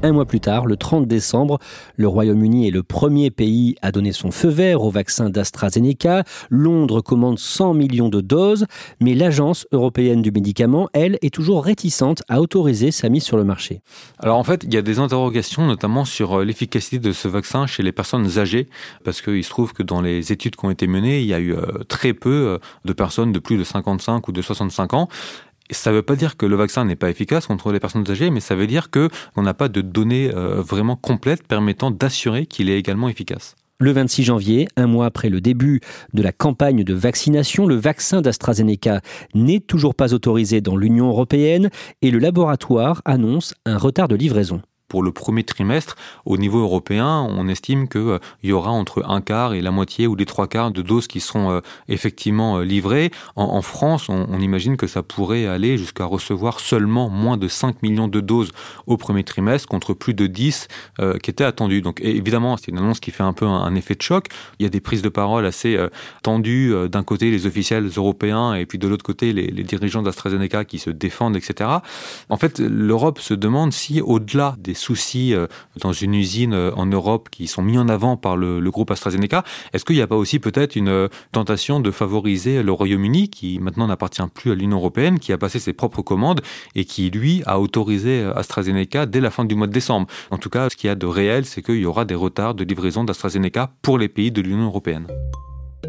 Un 0.04 0.10
mois 0.10 0.26
plus 0.26 0.40
tard, 0.40 0.66
le 0.66 0.76
30 0.76 1.06
décembre, 1.06 1.60
le 1.94 2.08
Royaume-Uni 2.08 2.66
est 2.66 2.72
le 2.72 2.82
premier 2.82 3.30
pays 3.30 3.76
à 3.82 3.92
donner 3.92 4.10
son 4.10 4.32
feu 4.32 4.48
vert 4.48 4.82
au 4.82 4.90
vaccin 4.90 5.30
d'AstraZeneca. 5.30 6.24
Londres 6.50 7.02
commande 7.02 7.38
100 7.38 7.74
millions 7.74 8.08
de 8.08 8.20
doses, 8.20 8.66
mais 9.00 9.14
l'Agence 9.14 9.64
européenne 9.70 10.20
du 10.20 10.32
médicament, 10.32 10.88
elle, 10.92 11.18
est 11.22 11.32
toujours 11.32 11.64
réticente 11.64 12.24
à 12.28 12.40
autoriser 12.40 12.90
sa 12.90 13.08
mise 13.10 13.22
sur 13.22 13.36
le 13.36 13.44
marché. 13.44 13.80
Alors 14.18 14.38
en 14.38 14.44
fait, 14.44 14.64
il 14.64 14.74
y 14.74 14.76
a 14.76 14.82
des 14.82 14.98
interrogations 14.98 15.68
notamment 15.68 16.04
sur 16.04 16.40
euh, 16.40 16.44
l'efficacité 16.44 16.98
de 16.98 17.12
ce 17.12 17.28
vaccin 17.28 17.68
chez 17.68 17.84
les 17.84 17.92
personnes 17.92 18.38
âgées, 18.38 18.68
parce 19.04 19.22
qu'il 19.22 19.44
se 19.44 19.50
trouve 19.50 19.72
que 19.72 19.84
dans 19.84 20.00
les 20.00 20.32
études 20.32 20.56
qui 20.56 20.64
ont 20.64 20.70
été 20.70 20.88
menées, 20.88 21.20
il 21.20 21.26
y 21.26 21.34
a 21.34 21.38
eu 21.38 21.54
euh, 21.54 21.84
très 21.86 22.12
peu 22.12 22.30
euh, 22.30 22.58
de 22.84 22.92
personnes 22.92 23.30
de 23.30 23.38
plus 23.38 23.56
de 23.56 23.62
55 23.62 24.26
ou 24.26 24.32
de 24.32 24.42
65 24.42 24.94
ans. 24.94 25.08
Ça 25.72 25.90
ne 25.90 25.96
veut 25.96 26.02
pas 26.02 26.16
dire 26.16 26.36
que 26.36 26.46
le 26.46 26.56
vaccin 26.56 26.84
n'est 26.84 26.96
pas 26.96 27.10
efficace 27.10 27.46
contre 27.46 27.72
les 27.72 27.80
personnes 27.80 28.08
âgées, 28.10 28.30
mais 28.30 28.40
ça 28.40 28.54
veut 28.54 28.66
dire 28.66 28.90
qu'on 28.90 29.42
n'a 29.42 29.54
pas 29.54 29.68
de 29.68 29.80
données 29.80 30.30
euh, 30.34 30.60
vraiment 30.60 30.96
complètes 30.96 31.46
permettant 31.46 31.90
d'assurer 31.90 32.46
qu'il 32.46 32.70
est 32.70 32.78
également 32.78 33.08
efficace. 33.08 33.56
Le 33.80 33.90
26 33.90 34.22
janvier, 34.22 34.68
un 34.76 34.86
mois 34.86 35.06
après 35.06 35.28
le 35.28 35.40
début 35.40 35.80
de 36.12 36.22
la 36.22 36.30
campagne 36.30 36.84
de 36.84 36.94
vaccination, 36.94 37.66
le 37.66 37.74
vaccin 37.74 38.20
d'AstraZeneca 38.20 39.00
n'est 39.34 39.58
toujours 39.58 39.96
pas 39.96 40.14
autorisé 40.14 40.60
dans 40.60 40.76
l'Union 40.76 41.08
européenne 41.08 41.68
et 42.00 42.12
le 42.12 42.20
laboratoire 42.20 43.02
annonce 43.04 43.54
un 43.66 43.78
retard 43.78 44.06
de 44.06 44.14
livraison 44.14 44.62
pour 44.92 45.02
le 45.02 45.10
premier 45.10 45.42
trimestre, 45.42 45.96
au 46.26 46.36
niveau 46.36 46.60
européen, 46.60 47.26
on 47.30 47.48
estime 47.48 47.88
qu'il 47.88 48.02
euh, 48.02 48.18
y 48.42 48.52
aura 48.52 48.72
entre 48.72 49.02
un 49.08 49.22
quart 49.22 49.54
et 49.54 49.62
la 49.62 49.70
moitié 49.70 50.06
ou 50.06 50.14
les 50.14 50.26
trois 50.26 50.48
quarts 50.48 50.70
de 50.70 50.82
doses 50.82 51.06
qui 51.06 51.20
seront 51.20 51.50
euh, 51.50 51.60
effectivement 51.88 52.58
euh, 52.58 52.62
livrées. 52.62 53.10
En, 53.34 53.62
France, 53.62 54.10
on, 54.10 54.38
imagine 54.38 54.76
que 54.76 54.86
ça 54.86 55.02
pourrait 55.02 55.46
aller 55.46 55.78
jusqu'à 55.78 56.04
recevoir 56.04 56.60
seulement 56.60 57.08
moins 57.08 57.38
de 57.38 57.48
5 57.48 57.82
millions 57.82 58.06
de 58.06 58.20
doses 58.20 58.52
au 58.86 58.98
premier 58.98 59.24
trimestre 59.24 59.66
contre 59.66 59.94
plus 59.94 60.12
de 60.12 60.26
10 60.26 60.68
qui 61.22 61.30
étaient 61.30 61.44
attendues. 61.44 61.80
Donc 61.80 62.00
évidemment, 62.02 62.56
c'est 62.56 62.68
une 62.68 62.78
annonce 62.78 63.00
qui 63.00 63.12
fait 63.12 63.22
un 63.22 63.32
peu 63.32 63.46
un, 63.46 63.74
effet 63.74 63.94
de 63.94 64.02
choc. 64.02 64.26
Il 64.58 64.64
y 64.64 64.66
a 64.66 64.68
des 64.68 64.80
prises 64.80 65.00
de 65.02 65.08
parole 65.08 65.46
assez 65.46 65.78
tendues. 66.22 66.74
D'un 66.88 67.04
côté, 67.04 67.30
les 67.30 67.46
officiels 67.46 67.88
européens 67.96 68.54
et 68.54 68.66
puis 68.66 68.78
de 68.78 68.88
l'autre 68.88 69.04
côté, 69.04 69.32
les, 69.32 69.46
les 69.46 69.62
dirigeants 69.62 70.02
d'AstraZeneca 70.02 70.64
qui 70.64 70.78
se 70.78 70.90
défendent, 70.90 71.36
etc. 71.36 71.70
En 72.28 72.36
fait, 72.36 72.58
l'Europe 72.58 73.20
se 73.20 73.34
demande 73.34 73.72
si, 73.72 74.00
au-delà 74.00 74.56
des 74.58 74.74
soucis 74.82 75.34
euh, 75.34 75.46
dans 75.80 75.92
une 75.92 76.14
usine 76.14 76.52
euh, 76.52 76.70
en 76.74 76.86
Europe 76.86 77.28
qui 77.30 77.46
sont 77.46 77.62
mis 77.62 77.78
en 77.78 77.88
avant 77.88 78.16
par 78.16 78.36
le, 78.36 78.60
groupe 78.72 78.90
AstraZeneca. 78.90 79.44
Est-ce 79.72 79.84
qu'il 79.84 79.96
n'y 79.96 80.02
a 80.02 80.06
pas 80.06 80.16
aussi 80.16 80.38
peut-être 80.38 80.76
une 80.76 80.88
euh, 80.88 81.08
tentation 81.30 81.78
de 81.80 81.90
favoriser 81.90 82.62
le 82.62 82.72
Royaume-Uni, 82.72 83.28
qui 83.28 83.58
maintenant 83.58 83.86
n'appartient 83.86 84.22
plus 84.34 84.50
à 84.50 84.54
l'Union 84.54 84.78
européenne, 84.78 85.18
qui 85.18 85.32
a 85.32 85.38
passé 85.38 85.58
ses 85.58 85.72
propres 85.72 86.02
commandes 86.02 86.40
et 86.74 86.84
qui, 86.84 87.10
lui, 87.10 87.42
a 87.46 87.60
autorisé 87.60 88.24
AstraZeneca 88.34 89.06
dès 89.06 89.20
la 89.20 89.30
fin 89.30 89.44
du 89.44 89.54
mois 89.54 89.66
de 89.66 89.72
décembre? 89.72 90.06
En 90.30 90.38
tout 90.38 90.50
cas, 90.50 90.70
ce 90.70 90.76
qu'il 90.76 90.88
y 90.88 90.90
a 90.90 90.94
de 90.94 91.06
réel, 91.06 91.44
c'est 91.44 91.62
qu'il 91.62 91.76
y 91.76 91.86
aura 91.86 92.04
des 92.04 92.14
retards 92.14 92.54
de 92.54 92.64
livraison 92.64 93.04
d'AstraZeneca 93.04 93.70
pour 93.82 93.98
les 93.98 94.08
pays 94.08 94.32
de 94.32 94.40
l'Union 94.40 94.66
européenne. 94.66 95.06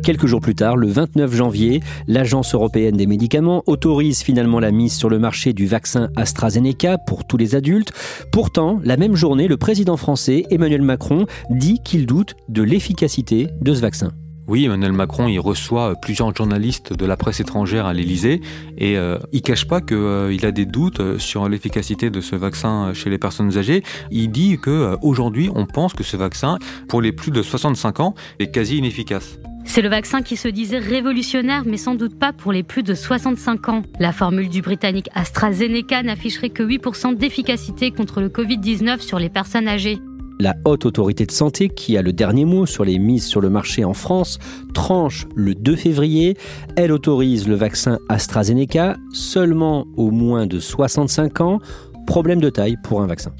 Quelques 0.01 0.25
jours 0.25 0.41
plus 0.41 0.55
tard, 0.55 0.75
le 0.75 0.87
29 0.87 1.33
janvier, 1.33 1.81
l'Agence 2.07 2.55
européenne 2.55 2.97
des 2.97 3.05
médicaments 3.05 3.63
autorise 3.67 4.21
finalement 4.21 4.59
la 4.59 4.71
mise 4.71 4.93
sur 4.93 5.09
le 5.09 5.19
marché 5.19 5.53
du 5.53 5.67
vaccin 5.67 6.09
AstraZeneca 6.15 6.97
pour 6.97 7.25
tous 7.25 7.37
les 7.37 7.55
adultes. 7.55 7.93
Pourtant, 8.31 8.79
la 8.83 8.97
même 8.97 9.15
journée, 9.15 9.47
le 9.47 9.57
président 9.57 9.95
français 9.95 10.45
Emmanuel 10.49 10.81
Macron 10.81 11.25
dit 11.49 11.79
qu'il 11.83 12.05
doute 12.05 12.35
de 12.49 12.63
l'efficacité 12.63 13.47
de 13.61 13.73
ce 13.73 13.81
vaccin. 13.81 14.11
Oui, 14.45 14.65
Emmanuel 14.65 14.91
Macron, 14.91 15.29
il 15.29 15.39
reçoit 15.39 15.95
plusieurs 15.95 16.35
journalistes 16.35 16.91
de 16.91 17.05
la 17.05 17.15
presse 17.15 17.39
étrangère 17.39 17.85
à 17.85 17.93
l'Élysée 17.93 18.41
et 18.77 18.97
euh, 18.97 19.17
il 19.31 19.41
cache 19.41 19.65
pas 19.65 19.79
qu'il 19.79 19.95
euh, 19.95 20.37
a 20.43 20.51
des 20.51 20.65
doutes 20.65 21.17
sur 21.17 21.47
l'efficacité 21.47 22.09
de 22.09 22.19
ce 22.19 22.35
vaccin 22.35 22.93
chez 22.93 23.09
les 23.09 23.17
personnes 23.17 23.57
âgées. 23.57 23.83
Il 24.11 24.31
dit 24.31 24.57
que 24.61 24.69
euh, 24.69 24.95
aujourd'hui, 25.01 25.49
on 25.55 25.65
pense 25.65 25.93
que 25.93 26.03
ce 26.03 26.17
vaccin, 26.17 26.57
pour 26.89 27.01
les 27.01 27.13
plus 27.13 27.31
de 27.31 27.41
65 27.41 28.01
ans, 28.01 28.15
est 28.39 28.51
quasi 28.51 28.77
inefficace. 28.79 29.39
C'est 29.65 29.81
le 29.81 29.89
vaccin 29.89 30.21
qui 30.21 30.37
se 30.37 30.47
disait 30.47 30.77
révolutionnaire, 30.77 31.63
mais 31.65 31.77
sans 31.77 31.95
doute 31.95 32.17
pas 32.17 32.33
pour 32.33 32.51
les 32.51 32.63
plus 32.63 32.83
de 32.83 32.93
65 32.93 33.69
ans. 33.69 33.81
La 33.99 34.11
formule 34.11 34.49
du 34.49 34.61
britannique 34.61 35.09
AstraZeneca 35.15 36.03
n'afficherait 36.03 36.49
que 36.49 36.63
8% 36.63 37.15
d'efficacité 37.15 37.91
contre 37.91 38.21
le 38.21 38.29
Covid-19 38.29 38.99
sur 38.99 39.19
les 39.19 39.29
personnes 39.29 39.67
âgées. 39.67 39.99
La 40.39 40.55
haute 40.65 40.85
autorité 40.85 41.25
de 41.25 41.31
santé, 41.31 41.69
qui 41.69 41.95
a 41.95 42.01
le 42.01 42.11
dernier 42.11 42.45
mot 42.45 42.65
sur 42.65 42.83
les 42.83 42.99
mises 42.99 43.25
sur 43.25 43.39
le 43.39 43.49
marché 43.49 43.85
en 43.85 43.93
France, 43.93 44.39
tranche 44.73 45.27
le 45.35 45.55
2 45.55 45.75
février. 45.75 46.37
Elle 46.75 46.91
autorise 46.91 47.47
le 47.47 47.55
vaccin 47.55 47.99
AstraZeneca 48.09 48.97
seulement 49.11 49.85
aux 49.95 50.11
moins 50.11 50.47
de 50.47 50.59
65 50.59 51.41
ans. 51.41 51.59
Problème 52.07 52.41
de 52.41 52.49
taille 52.49 52.77
pour 52.83 53.01
un 53.01 53.07
vaccin. 53.07 53.31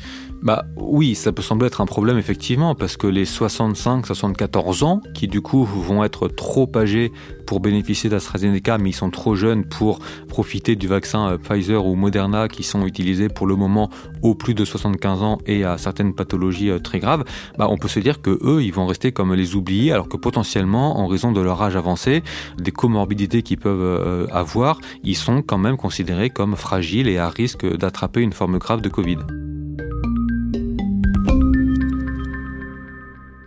Bah 0.43 0.65
oui, 0.75 1.15
ça 1.15 1.31
peut 1.31 1.41
sembler 1.41 1.67
être 1.67 1.79
un 1.79 1.85
problème 1.85 2.17
effectivement, 2.17 2.75
parce 2.75 2.97
que 2.97 3.07
les 3.07 3.23
65-74 3.23 4.83
ans, 4.83 5.01
qui 5.13 5.29
du 5.29 5.39
coup 5.39 5.63
vont 5.63 6.03
être 6.03 6.27
trop 6.27 6.69
âgés 6.75 7.13
pour 7.47 7.61
bénéficier 7.61 8.09
d'AstraZeneca, 8.09 8.77
mais 8.77 8.89
ils 8.89 8.93
sont 8.93 9.09
trop 9.09 9.35
jeunes 9.35 9.63
pour 9.63 9.99
profiter 10.27 10.75
du 10.75 10.87
vaccin 10.87 11.29
euh, 11.29 11.37
Pfizer 11.37 11.85
ou 11.85 11.95
Moderna 11.95 12.49
qui 12.49 12.63
sont 12.63 12.85
utilisés 12.85 13.29
pour 13.29 13.47
le 13.47 13.55
moment 13.55 13.89
aux 14.21 14.35
plus 14.35 14.53
de 14.53 14.65
75 14.65 15.23
ans 15.23 15.37
et 15.45 15.63
à 15.63 15.77
certaines 15.77 16.13
pathologies 16.13 16.71
euh, 16.71 16.79
très 16.79 16.99
graves, 16.99 17.23
bah 17.57 17.67
on 17.69 17.77
peut 17.77 17.87
se 17.87 18.01
dire 18.01 18.21
que 18.21 18.37
eux, 18.43 18.61
ils 18.61 18.73
vont 18.73 18.85
rester 18.85 19.13
comme 19.13 19.33
les 19.33 19.55
oubliés, 19.55 19.93
alors 19.93 20.09
que 20.09 20.17
potentiellement, 20.17 20.99
en 20.99 21.07
raison 21.07 21.31
de 21.31 21.39
leur 21.39 21.61
âge 21.61 21.77
avancé, 21.77 22.21
des 22.57 22.71
comorbidités 22.71 23.43
qu'ils 23.43 23.59
peuvent 23.59 23.79
euh, 23.81 24.27
avoir, 24.29 24.81
ils 25.05 25.15
sont 25.15 25.41
quand 25.41 25.57
même 25.57 25.77
considérés 25.77 26.29
comme 26.29 26.57
fragiles 26.57 27.07
et 27.07 27.17
à 27.17 27.29
risque 27.29 27.65
d'attraper 27.77 28.19
une 28.19 28.33
forme 28.33 28.57
grave 28.57 28.81
de 28.81 28.89
Covid. 28.89 29.19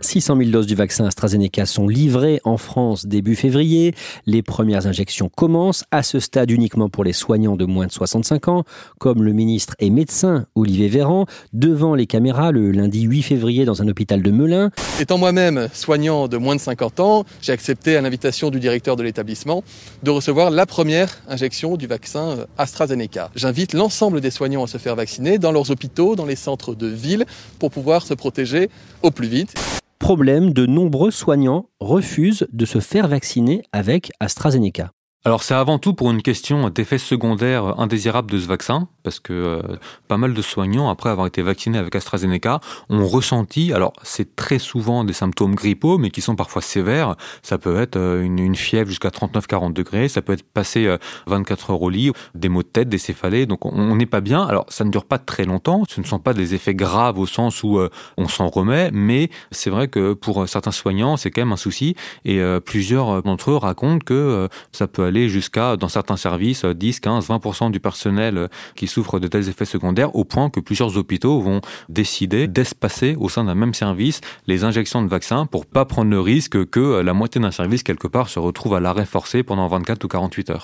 600 0.01 0.37
000 0.37 0.49
doses 0.51 0.67
du 0.67 0.75
vaccin 0.75 1.05
AstraZeneca 1.05 1.65
sont 1.65 1.87
livrées 1.87 2.39
en 2.43 2.57
France 2.57 3.05
début 3.05 3.35
février. 3.35 3.95
Les 4.25 4.43
premières 4.43 4.87
injections 4.87 5.29
commencent, 5.29 5.83
à 5.91 6.03
ce 6.03 6.19
stade 6.19 6.51
uniquement 6.51 6.89
pour 6.89 7.03
les 7.03 7.13
soignants 7.13 7.55
de 7.55 7.65
moins 7.65 7.87
de 7.87 7.91
65 7.91 8.47
ans, 8.47 8.63
comme 8.99 9.23
le 9.23 9.33
ministre 9.33 9.75
et 9.79 9.89
médecin 9.89 10.45
Olivier 10.55 10.87
Véran, 10.87 11.25
devant 11.53 11.95
les 11.95 12.05
caméras 12.05 12.51
le 12.51 12.71
lundi 12.71 13.01
8 13.01 13.21
février 13.23 13.65
dans 13.65 13.81
un 13.81 13.87
hôpital 13.87 14.21
de 14.21 14.31
Melun. 14.31 14.69
Étant 14.99 15.17
moi-même 15.17 15.67
soignant 15.73 16.27
de 16.27 16.37
moins 16.37 16.55
de 16.55 16.61
50 16.61 16.99
ans, 16.99 17.25
j'ai 17.41 17.51
accepté 17.51 17.97
à 17.97 18.01
l'invitation 18.01 18.49
du 18.49 18.59
directeur 18.59 18.95
de 18.95 19.03
l'établissement 19.03 19.63
de 20.03 20.11
recevoir 20.11 20.51
la 20.51 20.65
première 20.65 21.21
injection 21.27 21.75
du 21.75 21.87
vaccin 21.87 22.45
AstraZeneca. 22.57 23.31
J'invite 23.35 23.73
l'ensemble 23.73 24.21
des 24.21 24.31
soignants 24.31 24.63
à 24.63 24.67
se 24.67 24.77
faire 24.77 24.95
vacciner 24.95 25.39
dans 25.39 25.51
leurs 25.51 25.71
hôpitaux, 25.71 26.15
dans 26.15 26.25
les 26.25 26.35
centres 26.35 26.75
de 26.75 26.87
ville, 26.87 27.25
pour 27.59 27.71
pouvoir 27.71 28.05
se 28.05 28.13
protéger 28.13 28.69
au 29.01 29.11
plus 29.11 29.27
vite. 29.27 29.53
Problème, 29.99 30.53
de 30.53 30.65
nombreux 30.65 31.11
soignants 31.11 31.69
refusent 31.79 32.47
de 32.51 32.65
se 32.65 32.79
faire 32.79 33.07
vacciner 33.07 33.63
avec 33.71 34.11
AstraZeneca. 34.19 34.91
Alors 35.25 35.43
c'est 35.43 35.55
avant 35.55 35.77
tout 35.77 35.93
pour 35.93 36.11
une 36.11 36.21
question 36.21 36.69
d'effets 36.69 36.99
secondaires 36.99 37.79
indésirables 37.79 38.31
de 38.31 38.37
ce 38.37 38.47
vaccin, 38.47 38.87
parce 39.03 39.19
que 39.19 39.33
euh, 39.33 39.61
pas 40.07 40.15
mal 40.15 40.33
de 40.33 40.41
soignants, 40.41 40.89
après 40.89 41.09
avoir 41.09 41.27
été 41.27 41.41
vaccinés 41.41 41.79
avec 41.79 41.95
AstraZeneca, 41.95 42.61
ont 42.89 43.05
ressenti, 43.05 43.73
alors 43.73 43.93
c'est 44.03 44.35
très 44.37 44.59
souvent 44.59 45.03
des 45.03 45.13
symptômes 45.13 45.55
grippaux, 45.55 45.97
mais 45.97 46.11
qui 46.11 46.21
sont 46.21 46.35
parfois 46.35 46.61
sévères. 46.61 47.15
Ça 47.41 47.57
peut 47.57 47.81
être 47.81 47.97
euh, 47.97 48.21
une, 48.23 48.55
fièvre 48.55 48.87
jusqu'à 48.87 49.09
39-40 49.09 49.73
degrés, 49.73 50.07
ça 50.07 50.21
peut 50.21 50.33
être 50.33 50.43
passé 50.43 50.95
24 51.25 51.71
euh, 51.71 51.73
heures 51.73 51.81
au 51.81 51.89
lit, 51.89 52.11
des 52.35 52.47
maux 52.47 52.63
de 52.63 52.67
tête, 52.67 52.87
des 52.87 52.97
céphalées, 52.97 53.47
donc 53.47 53.65
on 53.65 53.95
n'est 53.95 54.05
pas 54.05 54.21
bien. 54.21 54.45
Alors 54.45 54.65
ça 54.69 54.85
ne 54.85 54.91
dure 54.91 55.05
pas 55.05 55.17
très 55.17 55.43
longtemps, 55.43 55.83
ce 55.89 55.99
ne 55.99 56.05
sont 56.05 56.19
pas 56.19 56.33
des 56.33 56.53
effets 56.53 56.75
graves 56.75 57.19
au 57.19 57.25
sens 57.25 57.63
où 57.63 57.79
on 58.17 58.27
s'en 58.27 58.47
remet, 58.47 58.91
mais 58.93 59.29
c'est 59.51 59.69
vrai 59.69 59.87
que 59.89 60.13
pour 60.13 60.47
certains 60.47 60.71
soignants, 60.71 61.17
c'est 61.17 61.31
quand 61.31 61.41
même 61.41 61.51
un 61.51 61.57
souci, 61.57 61.95
et 62.23 62.41
plusieurs 62.65 63.23
d'entre 63.23 63.51
eux 63.51 63.57
racontent 63.57 64.03
que 64.05 64.47
ça 64.71 64.87
peut 64.87 65.06
aller 65.07 65.29
jusqu'à, 65.29 65.77
dans 65.77 65.89
certains 65.89 66.17
services, 66.17 66.65
10, 66.65 66.99
15, 66.99 67.27
20% 67.27 67.71
du 67.71 67.79
personnel 67.79 68.37
euh, 68.37 68.47
qui 68.75 68.87
souffre 68.87 69.19
de 69.19 69.27
tels 69.27 69.49
effets 69.49 69.65
secondaires, 69.65 70.15
au 70.15 70.23
point 70.23 70.49
que 70.49 70.59
plusieurs 70.59 70.97
hôpitaux 70.97 71.41
vont 71.41 71.61
décider 71.89 72.47
d'espacer 72.47 73.15
au 73.19 73.29
sein 73.29 73.43
d'un 73.45 73.55
même 73.55 73.73
service 73.73 74.21
les 74.45 74.63
injections 74.63 75.01
de 75.01 75.07
vaccins 75.07 75.45
pour 75.45 75.65
pas 75.65 75.85
prendre 75.85 76.11
le 76.11 76.19
risque 76.19 76.65
que 76.69 76.79
euh, 76.79 77.03
la 77.03 77.13
moitié 77.13 77.41
d'un 77.41 77.51
service 77.51 77.83
quelque 77.83 78.07
part 78.07 78.29
se 78.29 78.39
retrouve 78.39 78.75
à 78.75 78.79
l'arrêt 78.79 79.05
forcé 79.05 79.43
pendant 79.43 79.67
24 79.67 80.03
ou 80.03 80.07
48 80.07 80.49
heures. 80.51 80.63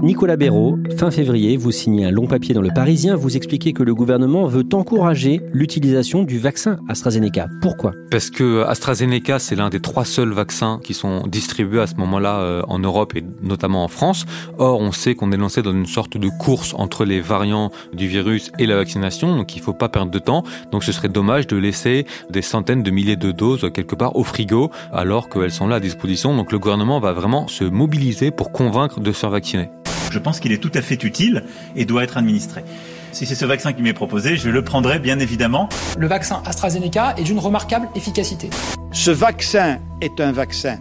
Nicolas 0.00 0.36
Béraud, 0.36 0.78
fin 0.96 1.10
février, 1.10 1.56
vous 1.56 1.72
signez 1.72 2.04
un 2.04 2.12
long 2.12 2.28
papier 2.28 2.54
dans 2.54 2.62
le 2.62 2.70
Parisien, 2.72 3.16
vous 3.16 3.36
expliquez 3.36 3.72
que 3.72 3.82
le 3.82 3.94
gouvernement 3.94 4.46
veut 4.46 4.64
encourager 4.72 5.40
l'utilisation 5.52 6.22
du 6.22 6.38
vaccin 6.38 6.78
AstraZeneca. 6.88 7.48
Pourquoi? 7.60 7.92
Parce 8.10 8.30
que 8.30 8.62
AstraZeneca, 8.62 9.40
c'est 9.40 9.56
l'un 9.56 9.70
des 9.70 9.80
trois 9.80 10.04
seuls 10.04 10.32
vaccins 10.32 10.78
qui 10.84 10.94
sont 10.94 11.26
distribués 11.26 11.80
à 11.80 11.88
ce 11.88 11.96
moment-là 11.96 12.38
euh, 12.38 12.62
en 12.68 12.78
Europe 12.78 13.16
et 13.16 13.24
notamment 13.42 13.82
en 13.82 13.88
France. 13.88 14.24
Or, 14.58 14.80
on 14.80 14.92
sait 14.92 15.16
qu'on 15.16 15.32
est 15.32 15.36
lancé 15.36 15.62
dans 15.62 15.72
une 15.72 15.86
sorte 15.86 16.16
de 16.16 16.28
course 16.28 16.74
entre 16.78 17.04
les 17.04 17.20
variants 17.20 17.72
du 17.92 18.06
virus 18.06 18.52
et 18.60 18.66
la 18.66 18.76
vaccination, 18.76 19.36
donc 19.36 19.56
il 19.56 19.58
ne 19.58 19.64
faut 19.64 19.72
pas 19.72 19.88
perdre 19.88 20.12
de 20.12 20.18
temps. 20.20 20.44
Donc 20.70 20.84
ce 20.84 20.92
serait 20.92 21.08
dommage 21.08 21.48
de 21.48 21.56
laisser 21.56 22.06
des 22.30 22.42
centaines 22.42 22.84
de 22.84 22.90
milliers 22.92 23.16
de 23.16 23.32
doses 23.32 23.68
quelque 23.74 23.96
part 23.96 24.14
au 24.14 24.22
frigo 24.22 24.70
alors 24.92 25.28
qu'elles 25.28 25.50
sont 25.50 25.66
là 25.66 25.76
à 25.76 25.80
disposition. 25.80 26.36
Donc 26.36 26.52
le 26.52 26.60
gouvernement 26.60 27.00
va 27.00 27.12
vraiment 27.12 27.48
se 27.48 27.64
mobiliser 27.64 28.30
pour 28.30 28.52
convaincre 28.52 29.00
de 29.00 29.10
se 29.10 29.18
faire 29.18 29.30
vacciner. 29.30 29.68
Je 30.10 30.18
pense 30.18 30.40
qu'il 30.40 30.52
est 30.52 30.58
tout 30.58 30.70
à 30.74 30.82
fait 30.82 31.02
utile 31.04 31.44
et 31.76 31.84
doit 31.84 32.04
être 32.04 32.16
administré. 32.16 32.64
Si 33.12 33.26
c'est 33.26 33.34
ce 33.34 33.44
vaccin 33.44 33.72
qui 33.72 33.82
m'est 33.82 33.92
proposé, 33.92 34.36
je 34.36 34.50
le 34.50 34.62
prendrai 34.62 34.98
bien 34.98 35.18
évidemment. 35.18 35.68
Le 35.96 36.06
vaccin 36.06 36.42
AstraZeneca 36.44 37.14
est 37.16 37.24
d'une 37.24 37.38
remarquable 37.38 37.88
efficacité. 37.94 38.50
Ce 38.92 39.10
vaccin 39.10 39.78
est 40.00 40.20
un 40.20 40.32
vaccin 40.32 40.78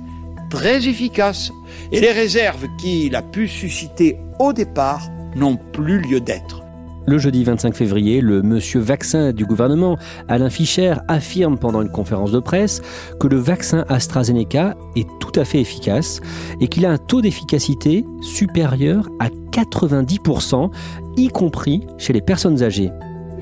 très 0.50 0.88
efficace 0.88 1.52
et 1.92 2.00
les 2.00 2.12
réserves 2.12 2.68
qu'il 2.78 3.16
a 3.16 3.22
pu 3.22 3.48
susciter 3.48 4.18
au 4.40 4.54
départ 4.54 5.08
n'ont 5.36 5.58
plus 5.58 6.00
lieu 6.00 6.20
d'être. 6.20 6.67
Le 7.10 7.18
jeudi 7.18 7.46
25 7.46 7.74
février, 7.74 8.20
le 8.20 8.42
monsieur 8.42 8.82
vaccin 8.82 9.32
du 9.32 9.46
gouvernement, 9.46 9.98
Alain 10.28 10.50
Fischer, 10.50 10.96
affirme 11.08 11.58
pendant 11.58 11.82
une 11.82 11.90
conférence 11.90 12.34
de 12.34 12.40
presse 12.40 12.82
que 13.18 13.28
le 13.28 13.38
vaccin 13.38 13.86
AstraZeneca 13.88 14.76
est 14.98 15.08
tout 15.22 15.32
à 15.40 15.46
fait 15.46 15.62
efficace 15.62 16.20
et 16.60 16.68
qu'il 16.68 16.86
a 16.86 16.92
un 16.92 16.98
taux 16.98 17.22
d'efficacité 17.22 18.04
supérieur 18.22 19.08
à 19.22 19.30
90%, 19.30 20.70
y 21.16 21.30
compris 21.30 21.88
chez 21.98 22.12
les 22.12 22.20
personnes 22.20 22.62
âgées. 22.62 22.92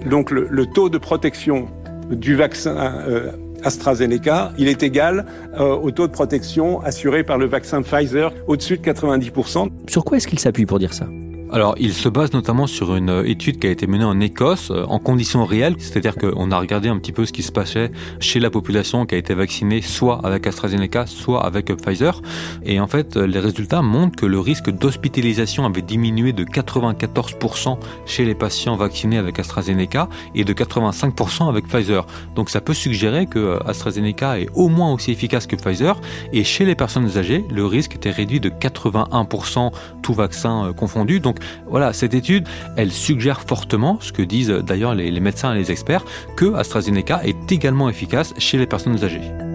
Donc 0.08 0.30
le, 0.30 0.66
taux 0.68 0.90
de 0.90 1.00
protection 1.00 1.68
du 2.12 2.36
vaccin 2.36 2.76
euh, 2.78 3.32
AstraZeneca, 3.64 4.52
il 4.60 4.68
est 4.68 4.84
égal 4.84 5.26
euh, 5.60 5.76
au 5.76 5.90
taux 5.90 6.06
de 6.06 6.14
protection 6.14 6.82
assuré 6.82 7.24
par 7.24 7.40
le 7.40 7.48
vaccin 7.48 7.82
Pfizer, 7.82 8.32
au-dessus 8.46 8.78
de 8.78 8.84
90%. 8.84 9.70
Sur 9.90 10.04
quoi 10.04 10.18
est-ce 10.18 10.28
qu'il 10.28 10.38
s'appuie 10.38 10.68
pour 10.68 10.78
dire 10.78 10.94
ça? 10.94 11.08
Alors, 11.52 11.76
il 11.78 11.94
se 11.94 12.10
base 12.10 12.34
notamment 12.34 12.66
sur 12.66 12.96
une 12.96 13.24
étude 13.26 13.60
qui 13.60 13.68
a 13.68 13.70
été 13.70 13.86
menée 13.86 14.04
en 14.04 14.20
Écosse 14.20 14.72
euh, 14.72 14.84
en 14.88 15.00
conditions 15.00 15.46
réelles, 15.46 15.76
c'est-à-dire 15.78 16.16
qu'on 16.16 16.52
a 16.52 16.60
regardé 16.60 16.90
un 16.90 16.98
petit 16.98 17.12
peu 17.12 17.26
ce 17.26 17.32
qui 17.32 17.44
se 17.44 17.52
passait 17.52 17.92
chez 18.20 18.40
la 18.40 18.50
population 18.50 19.06
qui 19.06 19.16
a 19.16 19.18
été 19.18 19.36
vaccinée 19.36 19.82
soit 19.82 20.26
avec 20.26 20.48
AstraZeneca, 20.48 21.06
soit 21.06 21.46
avec 21.46 21.68
Pfizer. 21.68 22.22
Et 22.64 22.80
en 22.80 22.88
fait, 22.88 23.16
les 23.16 23.40
résultats 23.40 23.82
montrent 23.84 24.16
que 24.16 24.26
le 24.26 24.40
risque 24.40 24.72
d'hospitalisation 24.72 25.66
avait 25.66 25.82
diminué 25.84 26.34
de 26.34 26.44
94% 26.44 27.78
chez 28.06 28.26
les 28.26 28.36
patients 28.36 28.76
vaccinés 28.76 29.18
avec 29.18 29.38
AstraZeneca 29.40 30.10
et 30.34 30.44
de 30.44 30.54
85% 30.54 31.48
avec 31.48 31.68
Pfizer. 31.68 32.06
Donc 32.36 32.50
ça 32.50 32.60
peut 32.60 32.74
suggérer 32.74 33.28
que 33.28 33.40
euh, 33.40 33.60
AstraZeneca 33.68 34.40
est 34.40 34.50
au 34.56 34.68
moins 34.68 34.92
aussi 34.92 35.12
efficace 35.12 35.48
que 35.48 35.56
Pfizer. 35.56 36.02
Et 36.34 36.44
chez 36.44 36.66
les 36.66 36.76
personnes 36.76 37.18
âgées, 37.18 37.46
le 37.52 37.66
risque 37.66 37.96
était 37.96 38.12
réduit 38.12 38.40
de 38.40 38.50
81%, 38.50 39.72
tout 40.02 40.14
vaccin 40.14 40.66
euh, 40.66 40.74
confondu. 40.74 41.20
Donc 41.20 41.40
voilà, 41.68 41.94
cette 41.94 42.14
étude, 42.14 42.48
elle 42.76 42.92
suggère 42.92 43.42
fortement, 43.42 43.98
ce 44.02 44.12
que 44.12 44.22
disent 44.22 44.50
d'ailleurs 44.50 44.96
les, 44.96 45.20
médecins 45.20 45.54
et 45.54 45.58
les 45.58 45.72
experts, 45.72 46.06
que 46.36 46.54
AstraZeneca 46.54 47.22
est 47.24 47.52
également 47.52 47.90
efficace 47.90 48.34
chez 48.38 48.58
les 48.58 48.68
personnes 48.68 49.04
âgées. 49.04 49.55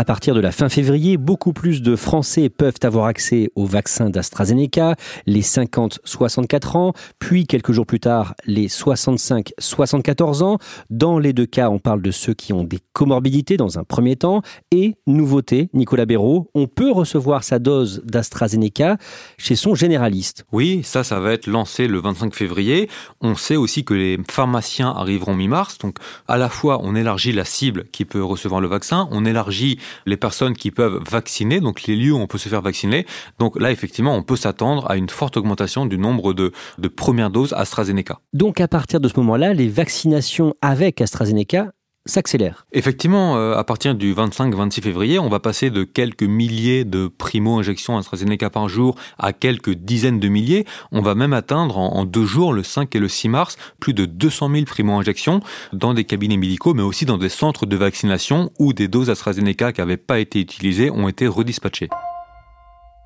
À 0.00 0.04
partir 0.06 0.34
de 0.34 0.40
la 0.40 0.50
fin 0.50 0.70
février, 0.70 1.18
beaucoup 1.18 1.52
plus 1.52 1.82
de 1.82 1.94
Français 1.94 2.48
peuvent 2.48 2.78
avoir 2.84 3.04
accès 3.04 3.50
au 3.54 3.66
vaccin 3.66 4.08
d'AstraZeneca, 4.08 4.96
les 5.26 5.42
50-64 5.42 6.78
ans, 6.78 6.92
puis 7.18 7.46
quelques 7.46 7.72
jours 7.72 7.84
plus 7.84 8.00
tard, 8.00 8.34
les 8.46 8.68
65-74 8.68 10.42
ans. 10.42 10.56
Dans 10.88 11.18
les 11.18 11.34
deux 11.34 11.44
cas, 11.44 11.68
on 11.68 11.78
parle 11.78 12.00
de 12.00 12.12
ceux 12.12 12.32
qui 12.32 12.54
ont 12.54 12.64
des 12.64 12.78
comorbidités 12.94 13.58
dans 13.58 13.78
un 13.78 13.84
premier 13.84 14.16
temps. 14.16 14.40
Et, 14.72 14.94
nouveauté, 15.06 15.68
Nicolas 15.74 16.06
Béraud, 16.06 16.48
on 16.54 16.66
peut 16.66 16.90
recevoir 16.90 17.44
sa 17.44 17.58
dose 17.58 18.00
d'AstraZeneca 18.06 18.96
chez 19.36 19.54
son 19.54 19.74
généraliste. 19.74 20.46
Oui, 20.50 20.80
ça, 20.82 21.04
ça 21.04 21.20
va 21.20 21.34
être 21.34 21.46
lancé 21.46 21.86
le 21.88 22.00
25 22.00 22.34
février. 22.34 22.88
On 23.20 23.34
sait 23.34 23.56
aussi 23.56 23.84
que 23.84 23.92
les 23.92 24.18
pharmaciens 24.30 24.92
arriveront 24.96 25.34
mi-mars. 25.34 25.76
Donc, 25.76 25.98
à 26.26 26.38
la 26.38 26.48
fois, 26.48 26.80
on 26.82 26.94
élargit 26.94 27.32
la 27.32 27.44
cible 27.44 27.84
qui 27.92 28.06
peut 28.06 28.24
recevoir 28.24 28.62
le 28.62 28.68
vaccin, 28.68 29.06
on 29.10 29.26
élargit 29.26 29.78
les 30.06 30.16
personnes 30.16 30.54
qui 30.54 30.70
peuvent 30.70 31.02
vacciner, 31.08 31.60
donc 31.60 31.82
les 31.84 31.96
lieux 31.96 32.12
où 32.12 32.18
on 32.18 32.26
peut 32.26 32.38
se 32.38 32.48
faire 32.48 32.62
vacciner. 32.62 33.06
Donc 33.38 33.60
là, 33.60 33.70
effectivement, 33.70 34.14
on 34.14 34.22
peut 34.22 34.36
s'attendre 34.36 34.90
à 34.90 34.96
une 34.96 35.08
forte 35.08 35.36
augmentation 35.36 35.86
du 35.86 35.98
nombre 35.98 36.32
de, 36.32 36.52
de 36.78 36.88
premières 36.88 37.30
doses 37.30 37.52
AstraZeneca. 37.52 38.20
Donc 38.32 38.60
à 38.60 38.68
partir 38.68 39.00
de 39.00 39.08
ce 39.08 39.18
moment-là, 39.18 39.54
les 39.54 39.68
vaccinations 39.68 40.54
avec 40.62 41.00
AstraZeneca 41.00 41.72
s'accélère. 42.06 42.66
Effectivement, 42.72 43.36
euh, 43.36 43.54
à 43.56 43.64
partir 43.64 43.94
du 43.94 44.14
25-26 44.14 44.82
février, 44.82 45.18
on 45.18 45.28
va 45.28 45.40
passer 45.40 45.70
de 45.70 45.84
quelques 45.84 46.22
milliers 46.22 46.84
de 46.84 47.08
primo-injections 47.08 47.98
AstraZeneca 47.98 48.50
par 48.50 48.68
jour 48.68 48.96
à 49.18 49.32
quelques 49.32 49.74
dizaines 49.74 50.20
de 50.20 50.28
milliers. 50.28 50.64
On 50.92 51.02
va 51.02 51.14
même 51.14 51.32
atteindre 51.32 51.78
en, 51.78 52.04
deux 52.04 52.24
jours, 52.24 52.52
le 52.52 52.62
5 52.62 52.94
et 52.94 52.98
le 52.98 53.08
6 53.08 53.28
mars, 53.28 53.56
plus 53.78 53.94
de 53.94 54.06
200 54.06 54.50
000 54.50 54.64
primo-injections 54.64 55.40
dans 55.72 55.94
des 55.94 56.04
cabinets 56.04 56.36
médicaux, 56.36 56.74
mais 56.74 56.82
aussi 56.82 57.04
dans 57.04 57.18
des 57.18 57.28
centres 57.28 57.66
de 57.66 57.76
vaccination 57.76 58.50
où 58.58 58.72
des 58.72 58.88
doses 58.88 59.10
AstraZeneca 59.10 59.72
qui 59.72 59.80
n'avaient 59.80 59.96
pas 59.96 60.18
été 60.18 60.40
utilisées 60.40 60.90
ont 60.90 61.08
été 61.08 61.26
redispatchées. 61.26 61.88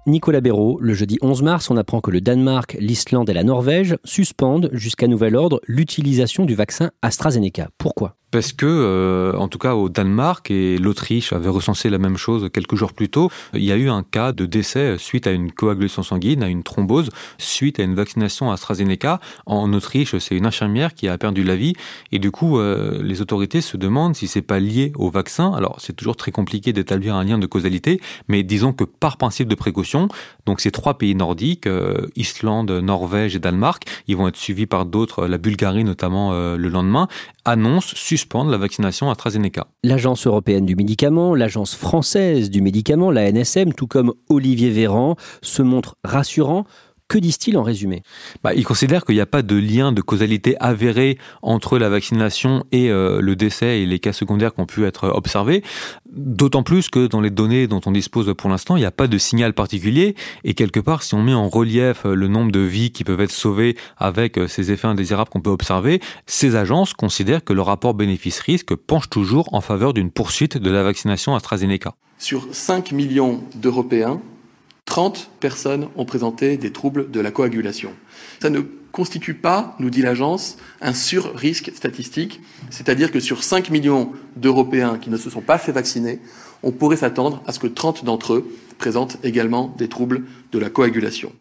Nicolas 0.06 0.42
Béraud, 0.42 0.78
le 0.80 0.92
jeudi 0.92 1.18
11 1.22 1.42
mars, 1.42 1.70
on 1.70 1.78
apprend 1.78 2.02
que 2.02 2.10
le 2.10 2.20
Danemark, 2.20 2.76
l'Islande 2.78 3.30
et 3.30 3.32
la 3.32 3.42
Norvège 3.42 3.96
suspendent 4.04 4.68
jusqu'à 4.72 5.08
nouvel 5.08 5.34
ordre 5.34 5.62
l'utilisation 5.66 6.44
du 6.44 6.54
vaccin 6.54 6.90
AstraZeneca. 7.00 7.70
Pourquoi? 7.78 8.14
Parce 8.34 8.52
que, 8.52 8.66
euh, 8.66 9.32
en 9.38 9.46
tout 9.46 9.58
cas 9.58 9.76
au 9.76 9.88
Danemark 9.88 10.50
et 10.50 10.76
l'Autriche 10.76 11.32
avait 11.32 11.48
recensé 11.48 11.88
la 11.88 11.98
même 11.98 12.16
chose 12.16 12.50
quelques 12.52 12.74
jours 12.74 12.92
plus 12.92 13.08
tôt, 13.08 13.30
il 13.52 13.62
y 13.62 13.70
a 13.70 13.76
eu 13.76 13.88
un 13.88 14.02
cas 14.02 14.32
de 14.32 14.44
décès 14.44 14.98
suite 14.98 15.28
à 15.28 15.30
une 15.30 15.52
coagulation 15.52 16.02
sanguine, 16.02 16.42
à 16.42 16.48
une 16.48 16.64
thrombose, 16.64 17.10
suite 17.38 17.78
à 17.78 17.84
une 17.84 17.94
vaccination 17.94 18.50
AstraZeneca. 18.50 19.20
En 19.46 19.72
Autriche, 19.72 20.18
c'est 20.18 20.34
une 20.34 20.46
infirmière 20.46 20.94
qui 20.94 21.06
a 21.06 21.16
perdu 21.16 21.44
la 21.44 21.54
vie 21.54 21.74
et 22.10 22.18
du 22.18 22.32
coup, 22.32 22.58
euh, 22.58 23.00
les 23.04 23.20
autorités 23.20 23.60
se 23.60 23.76
demandent 23.76 24.16
si 24.16 24.26
c'est 24.26 24.42
pas 24.42 24.58
lié 24.58 24.90
au 24.96 25.10
vaccin. 25.10 25.52
Alors, 25.52 25.76
c'est 25.78 25.94
toujours 25.94 26.16
très 26.16 26.32
compliqué 26.32 26.72
d'établir 26.72 27.14
un 27.14 27.22
lien 27.22 27.38
de 27.38 27.46
causalité, 27.46 28.00
mais 28.26 28.42
disons 28.42 28.72
que 28.72 28.82
par 28.82 29.16
principe 29.16 29.46
de 29.46 29.54
précaution, 29.54 30.08
donc 30.46 30.60
ces 30.60 30.70
trois 30.70 30.98
pays 30.98 31.14
nordiques, 31.14 31.66
euh, 31.66 32.06
Islande, 32.16 32.70
Norvège 32.70 33.36
et 33.36 33.38
Danemark, 33.38 33.84
ils 34.08 34.16
vont 34.16 34.28
être 34.28 34.36
suivis 34.36 34.66
par 34.66 34.86
d'autres, 34.86 35.26
la 35.26 35.38
Bulgarie 35.38 35.84
notamment 35.84 36.32
le 36.32 36.68
lendemain, 36.68 37.08
annoncent 37.44 37.94
suspendre 37.94 38.50
la 38.50 38.58
vaccination 38.58 39.10
AstraZeneca. 39.10 39.66
L'Agence 39.82 40.26
européenne 40.26 40.66
du 40.66 40.76
médicament, 40.76 41.34
l'Agence 41.34 41.74
française 41.74 42.50
du 42.50 42.62
médicament, 42.62 43.10
la 43.10 43.30
NSM, 43.30 43.72
tout 43.72 43.86
comme 43.86 44.12
Olivier 44.28 44.70
Véran, 44.70 45.16
se 45.42 45.62
montrent 45.62 45.96
rassurants 46.04 46.64
que 47.14 47.20
disent-ils 47.20 47.56
en 47.56 47.62
résumé? 47.62 48.02
Bah, 48.42 48.54
Ils 48.54 48.64
considèrent 48.64 49.04
qu'il 49.04 49.14
n'y 49.14 49.20
a 49.20 49.26
pas 49.26 49.42
de 49.42 49.54
lien 49.54 49.92
de 49.92 50.02
causalité 50.02 50.56
avéré 50.58 51.16
entre 51.42 51.78
la 51.78 51.88
vaccination 51.88 52.64
et 52.72 52.90
euh, 52.90 53.20
le 53.20 53.36
décès 53.36 53.82
et 53.82 53.86
les 53.86 54.00
cas 54.00 54.12
secondaires 54.12 54.52
qui 54.52 54.60
ont 54.60 54.66
pu 54.66 54.84
être 54.84 55.06
observés. 55.10 55.62
D'autant 56.10 56.64
plus 56.64 56.88
que 56.88 57.06
dans 57.06 57.20
les 57.20 57.30
données 57.30 57.68
dont 57.68 57.80
on 57.86 57.92
dispose 57.92 58.34
pour 58.36 58.50
l'instant, 58.50 58.74
il 58.74 58.80
n'y 58.80 58.84
a 58.84 58.90
pas 58.90 59.06
de 59.06 59.16
signal 59.16 59.52
particulier. 59.52 60.16
Et 60.42 60.54
quelque 60.54 60.80
part, 60.80 61.04
si 61.04 61.14
on 61.14 61.22
met 61.22 61.34
en 61.34 61.48
relief 61.48 62.02
le 62.02 62.26
nombre 62.26 62.50
de 62.50 62.58
vies 62.58 62.90
qui 62.90 63.04
peuvent 63.04 63.20
être 63.20 63.30
sauvées 63.30 63.76
avec 63.96 64.36
euh, 64.36 64.48
ces 64.48 64.72
effets 64.72 64.88
indésirables 64.88 65.30
qu'on 65.30 65.40
peut 65.40 65.50
observer, 65.50 66.00
ces 66.26 66.56
agences 66.56 66.94
considèrent 66.94 67.44
que 67.44 67.52
le 67.52 67.62
rapport 67.62 67.94
bénéfice-risque 67.94 68.74
penche 68.74 69.08
toujours 69.08 69.54
en 69.54 69.60
faveur 69.60 69.94
d'une 69.94 70.10
poursuite 70.10 70.58
de 70.58 70.70
la 70.70 70.82
vaccination 70.82 71.36
AstraZeneca. 71.36 71.94
Sur 72.18 72.48
5 72.50 72.90
millions 72.90 73.44
d'Européens, 73.54 74.20
30 74.94 75.30
personnes 75.40 75.88
ont 75.96 76.04
présenté 76.04 76.56
des 76.56 76.72
troubles 76.72 77.10
de 77.10 77.20
la 77.20 77.30
coagulation. 77.30 77.92
Ça 78.40 78.48
ne 78.48 78.60
constitue 78.92 79.34
pas, 79.34 79.74
nous 79.80 79.90
dit 79.90 80.02
l'agence, 80.02 80.56
un 80.80 80.94
sur-risque 80.94 81.72
statistique, 81.74 82.40
c'est-à-dire 82.70 83.10
que 83.10 83.18
sur 83.18 83.42
5 83.42 83.70
millions 83.70 84.12
d'Européens 84.36 84.98
qui 84.98 85.10
ne 85.10 85.16
se 85.16 85.30
sont 85.30 85.40
pas 85.40 85.58
fait 85.58 85.72
vacciner, 85.72 86.20
on 86.62 86.70
pourrait 86.70 86.96
s'attendre 86.96 87.42
à 87.46 87.52
ce 87.52 87.58
que 87.58 87.66
30 87.66 88.04
d'entre 88.04 88.34
eux 88.34 88.48
présentent 88.78 89.18
également 89.24 89.74
des 89.78 89.88
troubles 89.88 90.22
de 90.52 90.58
la 90.60 90.70
coagulation. 90.70 91.32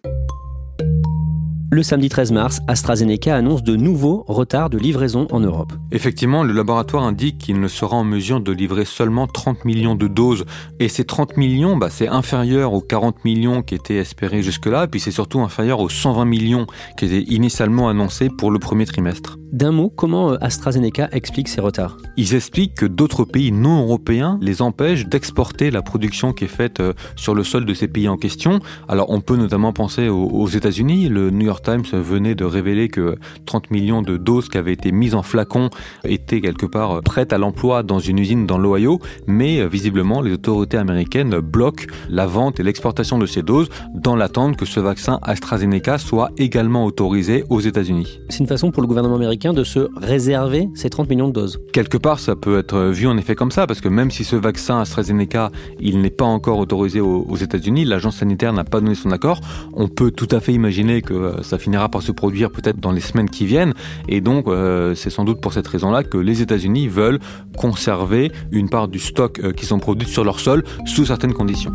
Le 1.74 1.82
samedi 1.82 2.08
13 2.08 2.34
mars, 2.34 2.60
AstraZeneca 2.68 3.36
annonce 3.36 3.64
de 3.64 3.76
nouveaux 3.76 4.26
retards 4.28 4.70
de 4.70 4.78
livraison 4.78 5.26
en 5.32 5.40
Europe. 5.40 5.74
Effectivement, 5.92 6.44
le 6.44 6.54
laboratoire 6.54 7.02
indique 7.02 7.40
qu'il 7.40 7.60
ne 7.60 7.68
sera 7.68 7.98
en 7.98 8.04
mesure 8.04 8.42
de 8.42 8.52
livrer 8.52 8.86
seulement 8.86 9.26
30 9.26 9.66
millions 9.66 9.96
de 9.96 10.08
doses. 10.08 10.46
Et 10.80 10.88
ces 10.88 11.04
30 11.04 11.36
millions, 11.36 11.76
bah, 11.76 11.90
c'est 11.90 12.08
inférieur 12.08 12.74
aux 12.74 12.82
40 12.82 13.26
millions 13.26 13.64
qui 13.64 13.74
étaient 13.74 13.96
espérés 13.96 14.44
jusque-là, 14.44 14.86
puis 14.86 15.00
c'est 15.00 15.10
surtout 15.10 15.42
inférieur 15.42 15.80
aux 15.80 15.90
120 15.90 16.26
millions 16.26 16.68
qui 16.96 17.06
étaient 17.06 17.24
initialement 17.24 17.90
annoncés 17.90 18.30
pour 18.30 18.52
le 18.52 18.60
premier 18.60 18.86
trimestre. 18.86 19.40
D'un 19.52 19.72
mot, 19.72 19.90
comment 19.90 20.32
euh, 20.32 20.38
AstraZeneca 20.42 21.10
explique 21.12 21.48
ces 21.48 21.62
retards? 21.62 21.98
Ils 22.18 22.34
expliquent 22.34 22.74
que 22.74 22.88
d'autres 22.88 23.24
pays 23.24 23.52
non 23.52 23.84
européens 23.84 24.40
les 24.42 24.64
empêchent 24.64 25.06
d'exporter 25.08 25.70
la 25.70 25.84
production 25.84 26.34
qui 26.34 26.46
est 26.46 26.48
faite 26.48 26.80
euh, 26.80 26.94
sur 27.16 27.36
le 27.36 27.44
sol 27.44 27.66
de 27.66 27.74
ces 27.76 27.88
pays 27.88 28.08
en 28.08 28.18
question. 28.18 28.60
Alors 28.88 29.12
on 29.12 29.22
peut 29.22 29.38
notamment 29.38 29.72
penser 29.72 30.10
aux 30.10 30.48
États-Unis. 30.48 31.08
Le 31.08 31.30
New 31.30 31.46
York 31.46 31.63
Times 31.64 31.84
venait 31.94 32.36
de 32.36 32.46
révéler 32.46 32.90
que 32.90 33.16
30 33.46 33.72
millions 33.72 34.02
de 34.02 34.18
doses 34.18 34.50
qui 34.50 34.58
avaient 34.58 34.74
été 34.74 34.92
mises 34.92 35.16
en 35.16 35.24
flacon 35.24 35.70
étaient 36.04 36.42
quelque 36.42 36.66
part 36.66 36.92
euh, 36.92 37.02
prêtes 37.02 37.34
à 37.34 37.38
l'emploi 37.38 37.84
dans 37.84 38.00
une 38.00 38.20
usine 38.20 38.46
dans 38.46 38.58
l'Ohio, 38.58 39.00
mais 39.28 39.66
visiblement 39.68 40.22
les 40.22 40.34
autorités 40.34 40.78
américaines 40.78 41.40
bloquent 41.40 41.86
la 42.10 42.28
vente 42.28 42.60
et 42.60 42.64
l'exportation 42.64 43.18
de 43.18 43.26
ces 43.26 43.42
doses 43.42 43.70
dans 43.94 44.16
l'attente 44.16 44.58
que 44.58 44.66
ce 44.66 44.80
vaccin 44.80 45.20
AstraZeneca 45.24 45.98
soit 45.98 46.32
également 46.38 46.86
autorisé 46.86 47.44
aux 47.50 47.60
États-Unis. 47.60 48.20
C'est 48.30 48.40
une 48.40 48.48
façon 48.48 48.72
pour 48.72 48.82
le 48.82 48.88
gouvernement 48.88 49.16
américain 49.16 49.54
de 49.54 49.64
se 49.64 49.90
réserver 49.96 50.68
ces 50.76 50.90
30 50.90 51.10
millions 51.10 51.28
de 51.28 51.34
doses. 51.34 51.60
Quelque 51.72 51.98
part, 51.98 52.20
ça 52.20 52.36
peut 52.36 52.58
être 52.60 52.80
vu 52.90 53.08
en 53.08 53.18
effet 53.18 53.36
comme 53.36 53.52
ça, 53.52 53.68
parce 53.68 53.82
que 53.82 53.90
même 53.90 54.12
si 54.12 54.24
ce 54.24 54.36
vaccin 54.36 54.80
AstraZeneca, 54.80 55.52
il 55.80 56.02
n'est 56.02 56.10
pas 56.10 56.26
encore 56.26 56.60
autorisé 56.60 57.00
aux, 57.00 57.36
États-Unis, 57.36 57.86
l'agence 57.86 58.18
sanitaire 58.18 58.54
n'a 58.54 58.64
pas 58.64 58.80
donné 58.80 58.96
son 58.96 59.12
accord, 59.12 59.40
on 59.74 59.88
peut 59.88 60.12
tout 60.12 60.28
à 60.32 60.40
fait 60.40 60.54
imaginer 60.54 61.02
que 61.02 61.14
euh, 61.14 61.44
ça 61.54 61.60
finira 61.60 61.88
par 61.88 62.02
se 62.02 62.12
produire 62.12 62.50
peut-être 62.50 62.80
dans 62.80 62.92
les 62.92 63.00
semaines 63.00 63.30
qui 63.30 63.46
viennent, 63.46 63.76
et 64.08 64.22
donc 64.22 64.48
euh, 64.48 64.96
c'est 64.96 65.12
sans 65.12 65.24
doute 65.24 65.40
pour 65.40 65.54
cette 65.54 65.68
raison-là 65.68 66.04
que 66.04 66.18
les 66.18 66.42
États-Unis 66.42 66.88
veulent 66.88 67.20
conserver 67.56 68.32
une 68.52 68.70
part 68.70 68.88
du 68.88 68.98
stock 68.98 69.40
euh, 69.40 69.52
qui 69.52 69.68
sont 69.68 69.78
produits 69.78 70.08
sur 70.08 70.24
leur 70.24 70.40
sol 70.40 70.64
sous 70.86 71.06
certaines 71.06 71.34
conditions. 71.34 71.72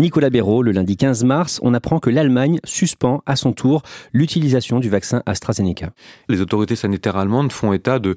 Nicolas 0.00 0.28
Béraud, 0.28 0.62
le 0.62 0.72
lundi 0.72 0.96
15 0.96 1.22
mars, 1.24 1.60
on 1.62 1.72
apprend 1.72 2.00
que 2.00 2.10
l'Allemagne 2.10 2.58
suspend 2.64 3.22
à 3.26 3.36
son 3.36 3.52
tour 3.52 3.82
l'utilisation 4.12 4.80
du 4.80 4.90
vaccin 4.90 5.22
AstraZeneca. 5.24 5.90
Les 6.28 6.40
autorités 6.40 6.74
sanitaires 6.74 7.16
allemandes 7.16 7.52
font 7.52 7.72
état 7.72 8.00
de, 8.00 8.16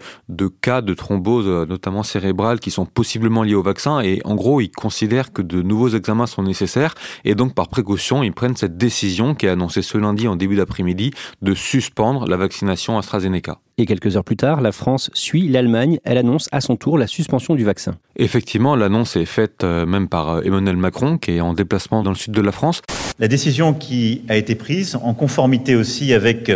cas 0.62 0.82
de 0.82 0.94
thrombose, 0.96 1.46
notamment 1.68 2.02
cérébrale, 2.02 2.60
qui 2.60 2.72
sont 2.72 2.86
possiblement 2.86 3.44
liés 3.44 3.54
au 3.54 3.62
vaccin 3.62 4.00
et 4.00 4.22
en 4.26 4.34
gros, 4.34 4.60
ils 4.60 4.72
considèrent 4.72 5.32
que 5.32 5.44
de 5.44 5.62
nouveaux 5.62 5.90
examens 5.90 6.26
sont 6.28 6.44
nécessaires 6.44 6.96
et 7.26 7.36
donc 7.36 7.54
par 7.54 7.68
précaution, 7.68 8.24
ils 8.24 8.34
prennent 8.34 8.58
cette 8.58 8.78
décision 8.78 9.36
qui 9.36 9.46
est 9.46 9.50
annoncée 9.50 9.84
ce 9.84 10.00
lundi 10.00 10.28
en 10.28 10.36
début 10.36 10.56
d'après-midi 10.56 11.12
de 11.44 11.54
suspendre 11.54 12.28
la 12.28 12.38
vaccination 12.38 12.98
AstraZeneca. 12.98 13.60
Et 13.80 13.86
quelques 13.86 14.18
heures 14.18 14.24
plus 14.24 14.38
tard, 14.38 14.62
la 14.62 14.72
France 14.72 15.12
suit 15.14 15.48
l'Allemagne. 15.48 16.00
Elle 16.04 16.18
annonce 16.18 16.48
à 16.52 16.62
son 16.62 16.78
tour 16.78 16.98
la 16.98 17.06
suspension 17.06 17.54
du 17.54 17.64
vaccin. 17.64 17.96
Effectivement, 18.16 18.76
l'annonce 18.76 19.16
est 19.16 19.26
faite 19.26 19.64
euh, 19.64 19.86
même 19.86 20.08
par 20.08 20.30
euh, 20.30 20.42
Emmanuel 20.42 20.78
Macron, 20.78 21.20
qui 21.20 21.34
est 21.34 21.42
en 21.42 21.54
déplacement 21.54 22.02
dans 22.02 22.10
le 22.10 22.16
sud 22.16 22.34
de 22.34 22.42
la 22.42 22.52
France. 22.52 22.82
La 23.20 23.28
décision 23.28 23.76
qui 23.76 24.24
a 24.30 24.36
été 24.36 24.56
prise, 24.56 24.96
en 24.96 25.14
conformité 25.14 25.76
aussi 25.76 26.12
avec 26.16 26.52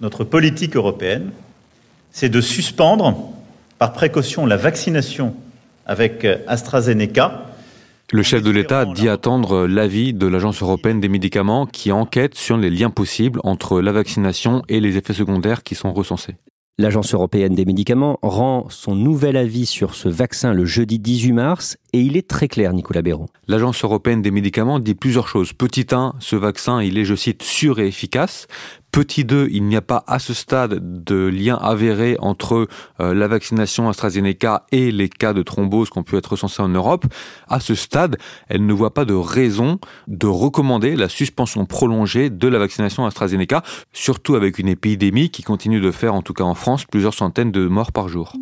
notre 0.00 0.24
politique 0.24 0.74
européenne, 0.74 1.30
c'est 2.10 2.30
de 2.30 2.40
suspendre 2.40 3.16
par 3.78 3.92
précaution 3.92 4.44
la 4.44 4.56
vaccination 4.56 5.36
avec 5.86 6.24
euh, 6.24 6.38
AstraZeneca. 6.48 7.46
Le 8.12 8.24
chef 8.24 8.42
de 8.42 8.50
l'État 8.50 8.86
dit 8.86 9.08
attendre 9.08 9.68
l'avis 9.68 10.14
de 10.14 10.26
l'Agence 10.26 10.62
européenne 10.62 10.98
des 10.98 11.08
médicaments 11.08 11.66
qui 11.66 11.92
enquête 11.92 12.34
sur 12.34 12.56
les 12.56 12.70
liens 12.70 12.90
possibles 12.90 13.38
entre 13.44 13.80
la 13.80 13.92
vaccination 13.92 14.62
et 14.68 14.80
les 14.80 14.96
effets 14.96 15.12
secondaires 15.12 15.62
qui 15.62 15.76
sont 15.76 15.92
recensés. 15.92 16.34
L'Agence 16.78 17.14
européenne 17.14 17.54
des 17.54 17.64
médicaments 17.64 18.18
rend 18.20 18.66
son 18.68 18.94
nouvel 18.94 19.38
avis 19.38 19.64
sur 19.64 19.94
ce 19.94 20.10
vaccin 20.10 20.52
le 20.52 20.66
jeudi 20.66 20.98
18 20.98 21.32
mars 21.32 21.78
et 21.94 22.02
il 22.02 22.18
est 22.18 22.28
très 22.28 22.48
clair, 22.48 22.74
Nicolas 22.74 23.00
Béraud. 23.00 23.30
L'Agence 23.48 23.82
européenne 23.82 24.20
des 24.20 24.30
médicaments 24.30 24.78
dit 24.78 24.94
plusieurs 24.94 25.26
choses. 25.26 25.54
Petit 25.54 25.86
1, 25.90 26.16
ce 26.18 26.36
vaccin, 26.36 26.82
il 26.82 26.98
est, 26.98 27.06
je 27.06 27.14
cite, 27.14 27.42
sûr 27.42 27.80
et 27.80 27.86
efficace. 27.86 28.46
Petit 28.96 29.26
2, 29.26 29.48
il 29.52 29.64
n'y 29.64 29.76
a 29.76 29.82
pas 29.82 30.04
à 30.06 30.18
ce 30.18 30.32
stade 30.32 31.04
de 31.04 31.26
lien 31.26 31.56
avéré 31.56 32.16
entre 32.18 32.66
euh, 32.98 33.12
la 33.12 33.28
vaccination 33.28 33.90
AstraZeneca 33.90 34.64
et 34.72 34.90
les 34.90 35.10
cas 35.10 35.34
de 35.34 35.42
thrombose 35.42 35.90
qui 35.90 35.98
ont 35.98 36.02
pu 36.02 36.16
être 36.16 36.28
recensés 36.28 36.62
en 36.62 36.70
Europe. 36.70 37.04
À 37.46 37.60
ce 37.60 37.74
stade, 37.74 38.16
elle 38.48 38.64
ne 38.64 38.72
voit 38.72 38.94
pas 38.94 39.04
de 39.04 39.12
raison 39.12 39.80
de 40.08 40.26
recommander 40.26 40.96
la 40.96 41.10
suspension 41.10 41.66
prolongée 41.66 42.30
de 42.30 42.48
la 42.48 42.58
vaccination 42.58 43.04
AstraZeneca, 43.04 43.62
surtout 43.92 44.34
avec 44.34 44.58
une 44.58 44.68
épidémie 44.68 45.28
qui 45.28 45.42
continue 45.42 45.82
de 45.82 45.90
faire, 45.90 46.14
en 46.14 46.22
tout 46.22 46.32
cas 46.32 46.44
en 46.44 46.54
France, 46.54 46.86
plusieurs 46.86 47.12
centaines 47.12 47.52
de 47.52 47.66
morts 47.66 47.92
par 47.92 48.08
jour. 48.08 48.32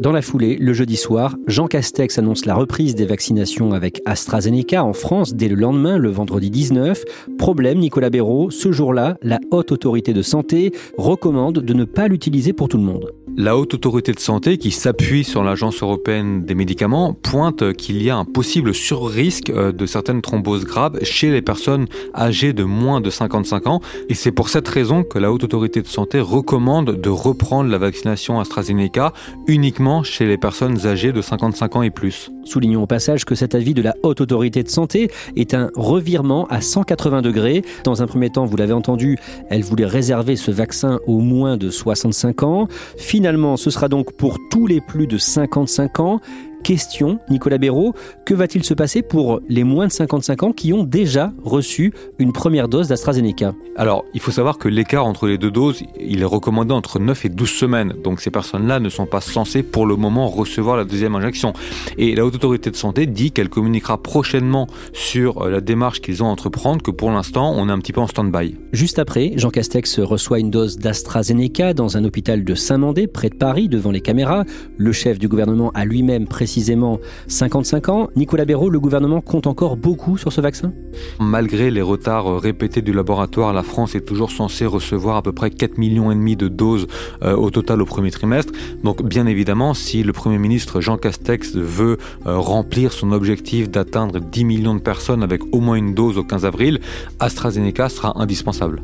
Dans 0.00 0.12
la 0.12 0.22
foulée, 0.22 0.56
le 0.56 0.72
jeudi 0.72 0.96
soir, 0.96 1.36
Jean 1.46 1.66
Castex 1.66 2.18
annonce 2.18 2.46
la 2.46 2.54
reprise 2.54 2.94
des 2.94 3.04
vaccinations 3.04 3.72
avec 3.72 4.00
AstraZeneca 4.06 4.82
en 4.82 4.94
France 4.94 5.34
dès 5.34 5.48
le 5.48 5.56
lendemain, 5.56 5.98
le 5.98 6.08
vendredi 6.08 6.48
19. 6.48 7.04
Problème, 7.36 7.80
Nicolas 7.80 8.08
Béraud, 8.08 8.50
ce 8.50 8.72
jour-là, 8.72 9.18
la 9.20 9.38
haute 9.50 9.72
autorité 9.72 10.14
de 10.14 10.22
santé 10.22 10.72
recommande 10.96 11.58
de 11.58 11.74
ne 11.74 11.84
pas 11.84 12.08
l'utiliser 12.08 12.54
pour 12.54 12.68
tout 12.68 12.78
le 12.78 12.82
monde. 12.82 13.12
La 13.36 13.56
haute 13.56 13.74
autorité 13.74 14.12
de 14.12 14.18
santé, 14.18 14.56
qui 14.56 14.70
s'appuie 14.70 15.22
sur 15.22 15.44
l'Agence 15.44 15.82
européenne 15.82 16.44
des 16.44 16.54
médicaments, 16.54 17.12
pointe 17.12 17.74
qu'il 17.74 18.02
y 18.02 18.10
a 18.10 18.16
un 18.16 18.24
possible 18.24 18.74
surrisque 18.74 19.50
euh, 19.50 19.70
de 19.70 19.86
certaines 19.86 20.20
thromboses 20.20 20.64
graves 20.64 20.98
chez 21.04 21.30
les 21.30 21.40
personnes 21.42 21.86
âgées 22.14 22.52
de 22.52 22.64
moins 22.64 23.00
de 23.00 23.08
55 23.08 23.66
ans. 23.66 23.80
Et 24.08 24.14
c'est 24.14 24.32
pour 24.32 24.48
cette 24.48 24.66
raison 24.66 25.04
que 25.04 25.18
la 25.18 25.30
haute 25.30 25.44
autorité 25.44 25.80
de 25.80 25.86
santé 25.86 26.20
recommande 26.20 27.00
de 27.00 27.08
reprendre 27.08 27.70
la 27.70 27.78
vaccination 27.78 28.40
AstraZeneca 28.40 29.12
uniquement 29.46 29.89
chez 30.04 30.26
les 30.26 30.38
personnes 30.38 30.86
âgées 30.86 31.12
de 31.12 31.20
55 31.20 31.76
ans 31.76 31.82
et 31.82 31.90
plus. 31.90 32.30
Soulignons 32.44 32.82
au 32.82 32.86
passage 32.86 33.24
que 33.24 33.34
cet 33.34 33.54
avis 33.54 33.74
de 33.74 33.82
la 33.82 33.94
haute 34.02 34.20
autorité 34.20 34.62
de 34.62 34.68
santé 34.68 35.10
est 35.36 35.52
un 35.54 35.70
revirement 35.74 36.46
à 36.48 36.60
180 36.60 37.22
degrés. 37.22 37.62
Dans 37.84 38.02
un 38.02 38.06
premier 38.06 38.30
temps, 38.30 38.44
vous 38.44 38.56
l'avez 38.56 38.72
entendu, 38.72 39.18
elle 39.48 39.62
voulait 39.62 39.86
réserver 39.86 40.36
ce 40.36 40.50
vaccin 40.50 40.98
aux 41.06 41.20
moins 41.20 41.56
de 41.56 41.70
65 41.70 42.42
ans. 42.44 42.68
Finalement, 42.96 43.56
ce 43.56 43.70
sera 43.70 43.88
donc 43.88 44.12
pour 44.12 44.38
tous 44.50 44.66
les 44.66 44.80
plus 44.80 45.06
de 45.06 45.18
55 45.18 46.00
ans. 46.00 46.20
Question, 46.62 47.18
Nicolas 47.30 47.58
Béraud, 47.58 47.94
que 48.26 48.34
va-t-il 48.34 48.64
se 48.64 48.74
passer 48.74 49.00
pour 49.02 49.40
les 49.48 49.64
moins 49.64 49.86
de 49.86 49.92
55 49.92 50.42
ans 50.42 50.52
qui 50.52 50.72
ont 50.72 50.84
déjà 50.84 51.32
reçu 51.42 51.92
une 52.18 52.32
première 52.32 52.68
dose 52.68 52.88
d'AstraZeneca? 52.88 53.54
Alors, 53.76 54.04
il 54.12 54.20
faut 54.20 54.30
savoir 54.30 54.58
que 54.58 54.68
l'écart 54.68 55.06
entre 55.06 55.26
les 55.26 55.38
deux 55.38 55.50
doses, 55.50 55.82
il 55.98 56.20
est 56.20 56.26
recommandé 56.26 56.74
entre 56.74 56.98
9 56.98 57.24
et 57.24 57.28
12 57.30 57.48
semaines. 57.48 57.94
Donc 58.04 58.20
ces 58.20 58.30
personnes-là 58.30 58.78
ne 58.78 58.90
sont 58.90 59.06
pas 59.06 59.22
censées 59.22 59.62
pour 59.62 59.86
le 59.86 59.96
moment 59.96 60.28
recevoir 60.28 60.76
la 60.76 60.84
deuxième 60.84 61.14
injection. 61.14 61.54
Et 61.96 62.14
la 62.14 62.26
Haute 62.26 62.34
Autorité 62.34 62.70
de 62.70 62.76
Santé 62.76 63.06
dit 63.06 63.32
qu'elle 63.32 63.48
communiquera 63.48 63.96
prochainement 64.02 64.66
sur 64.92 65.42
euh, 65.42 65.50
la 65.50 65.60
démarche 65.60 66.02
qu'ils 66.02 66.22
ont 66.22 66.26
à 66.26 66.30
entreprendre, 66.30 66.82
que 66.82 66.90
pour 66.90 67.10
l'instant, 67.10 67.54
on 67.56 67.68
est 67.68 67.72
un 67.72 67.78
petit 67.78 67.92
peu 67.92 68.00
en 68.00 68.06
stand-by. 68.06 68.54
Juste 68.72 68.98
après, 68.98 69.32
Jean 69.36 69.50
Castex 69.50 70.00
reçoit 70.00 70.38
une 70.38 70.50
dose 70.50 70.76
d'AstraZeneca 70.76 71.72
dans 71.72 71.96
un 71.96 72.04
hôpital 72.04 72.44
de 72.44 72.54
Saint-Mandé, 72.54 73.06
près 73.06 73.30
de 73.30 73.36
Paris, 73.36 73.68
devant 73.68 73.90
les 73.90 74.02
caméras. 74.02 74.44
Le 74.76 74.92
chef 74.92 75.18
du 75.18 75.26
gouvernement 75.26 75.70
a 75.74 75.84
lui-même 75.84 76.26
précisé 76.26 76.49
précisément 76.50 76.98
55 77.28 77.88
ans. 77.90 78.08
Nicolas 78.16 78.44
Béraud, 78.44 78.70
le 78.70 78.80
gouvernement 78.80 79.20
compte 79.20 79.46
encore 79.46 79.76
beaucoup 79.76 80.18
sur 80.18 80.32
ce 80.32 80.40
vaccin? 80.40 80.72
Malgré 81.20 81.70
les 81.70 81.80
retards 81.80 82.40
répétés 82.40 82.82
du 82.82 82.92
laboratoire, 82.92 83.52
la 83.52 83.62
France 83.62 83.94
est 83.94 84.00
toujours 84.00 84.32
censée 84.32 84.66
recevoir 84.66 85.16
à 85.16 85.22
peu 85.22 85.30
près 85.30 85.50
4 85.50 85.78
millions 85.78 86.10
de 86.10 86.48
doses 86.48 86.88
euh, 87.22 87.36
au 87.36 87.50
total 87.50 87.80
au 87.80 87.86
premier 87.86 88.10
trimestre. 88.10 88.52
Donc 88.82 89.04
bien 89.04 89.26
évidemment, 89.26 89.74
si 89.74 90.02
le 90.02 90.12
Premier 90.12 90.38
ministre 90.38 90.80
Jean 90.80 90.96
Castex 90.96 91.54
veut 91.54 91.98
euh, 92.26 92.36
remplir 92.36 92.92
son 92.92 93.12
objectif 93.12 93.70
d'atteindre 93.70 94.18
10 94.18 94.44
millions 94.44 94.74
de 94.74 94.80
personnes 94.80 95.22
avec 95.22 95.42
au 95.52 95.60
moins 95.60 95.76
une 95.76 95.94
dose 95.94 96.18
au 96.18 96.24
15 96.24 96.46
avril, 96.46 96.80
AstraZeneca 97.20 97.88
sera 97.88 98.20
indispensable. 98.20 98.82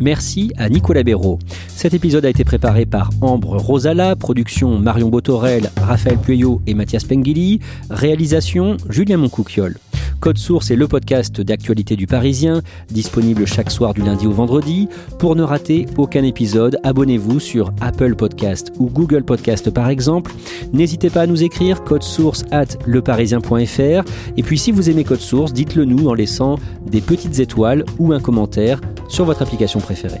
Merci 0.00 0.52
à 0.56 0.68
Nicolas 0.68 1.02
Béraud. 1.02 1.38
Cet 1.68 1.94
épisode 1.94 2.24
a 2.24 2.30
été 2.30 2.42
préparé 2.42 2.86
par 2.86 3.10
Ambre 3.20 3.58
Rosala, 3.58 4.16
production 4.16 4.78
Marion 4.78 5.10
Botorel, 5.10 5.70
Raphaël 5.76 6.18
Pueyo 6.18 6.62
et 6.66 6.74
Mathias 6.74 7.04
Pengili, 7.04 7.60
réalisation 7.90 8.78
Julien 8.88 9.18
Moncouquiol. 9.18 9.76
Code 10.20 10.38
Source 10.38 10.70
est 10.70 10.76
le 10.76 10.86
podcast 10.86 11.40
d'actualité 11.40 11.96
du 11.96 12.06
Parisien, 12.06 12.60
disponible 12.90 13.46
chaque 13.46 13.70
soir 13.70 13.94
du 13.94 14.02
lundi 14.02 14.26
au 14.26 14.32
vendredi. 14.32 14.88
Pour 15.18 15.34
ne 15.34 15.42
rater 15.42 15.86
aucun 15.96 16.22
épisode, 16.24 16.78
abonnez-vous 16.82 17.40
sur 17.40 17.72
Apple 17.80 18.14
Podcast 18.14 18.70
ou 18.78 18.90
Google 18.90 19.24
Podcast 19.24 19.70
par 19.70 19.88
exemple. 19.88 20.32
N'hésitez 20.72 21.08
pas 21.08 21.22
à 21.22 21.26
nous 21.26 21.42
écrire 21.42 21.84
code 21.84 22.02
source 22.02 22.44
at 22.50 22.66
leparisien.fr. 22.86 24.04
Et 24.36 24.42
puis 24.42 24.58
si 24.58 24.72
vous 24.72 24.90
aimez 24.90 25.04
Code 25.04 25.20
Source, 25.20 25.52
dites-le 25.52 25.84
nous 25.86 26.08
en 26.08 26.14
laissant 26.14 26.58
des 26.86 27.00
petites 27.00 27.38
étoiles 27.38 27.84
ou 27.98 28.12
un 28.12 28.20
commentaire 28.20 28.80
sur 29.08 29.24
votre 29.24 29.42
application 29.42 29.80
préférée. 29.80 30.20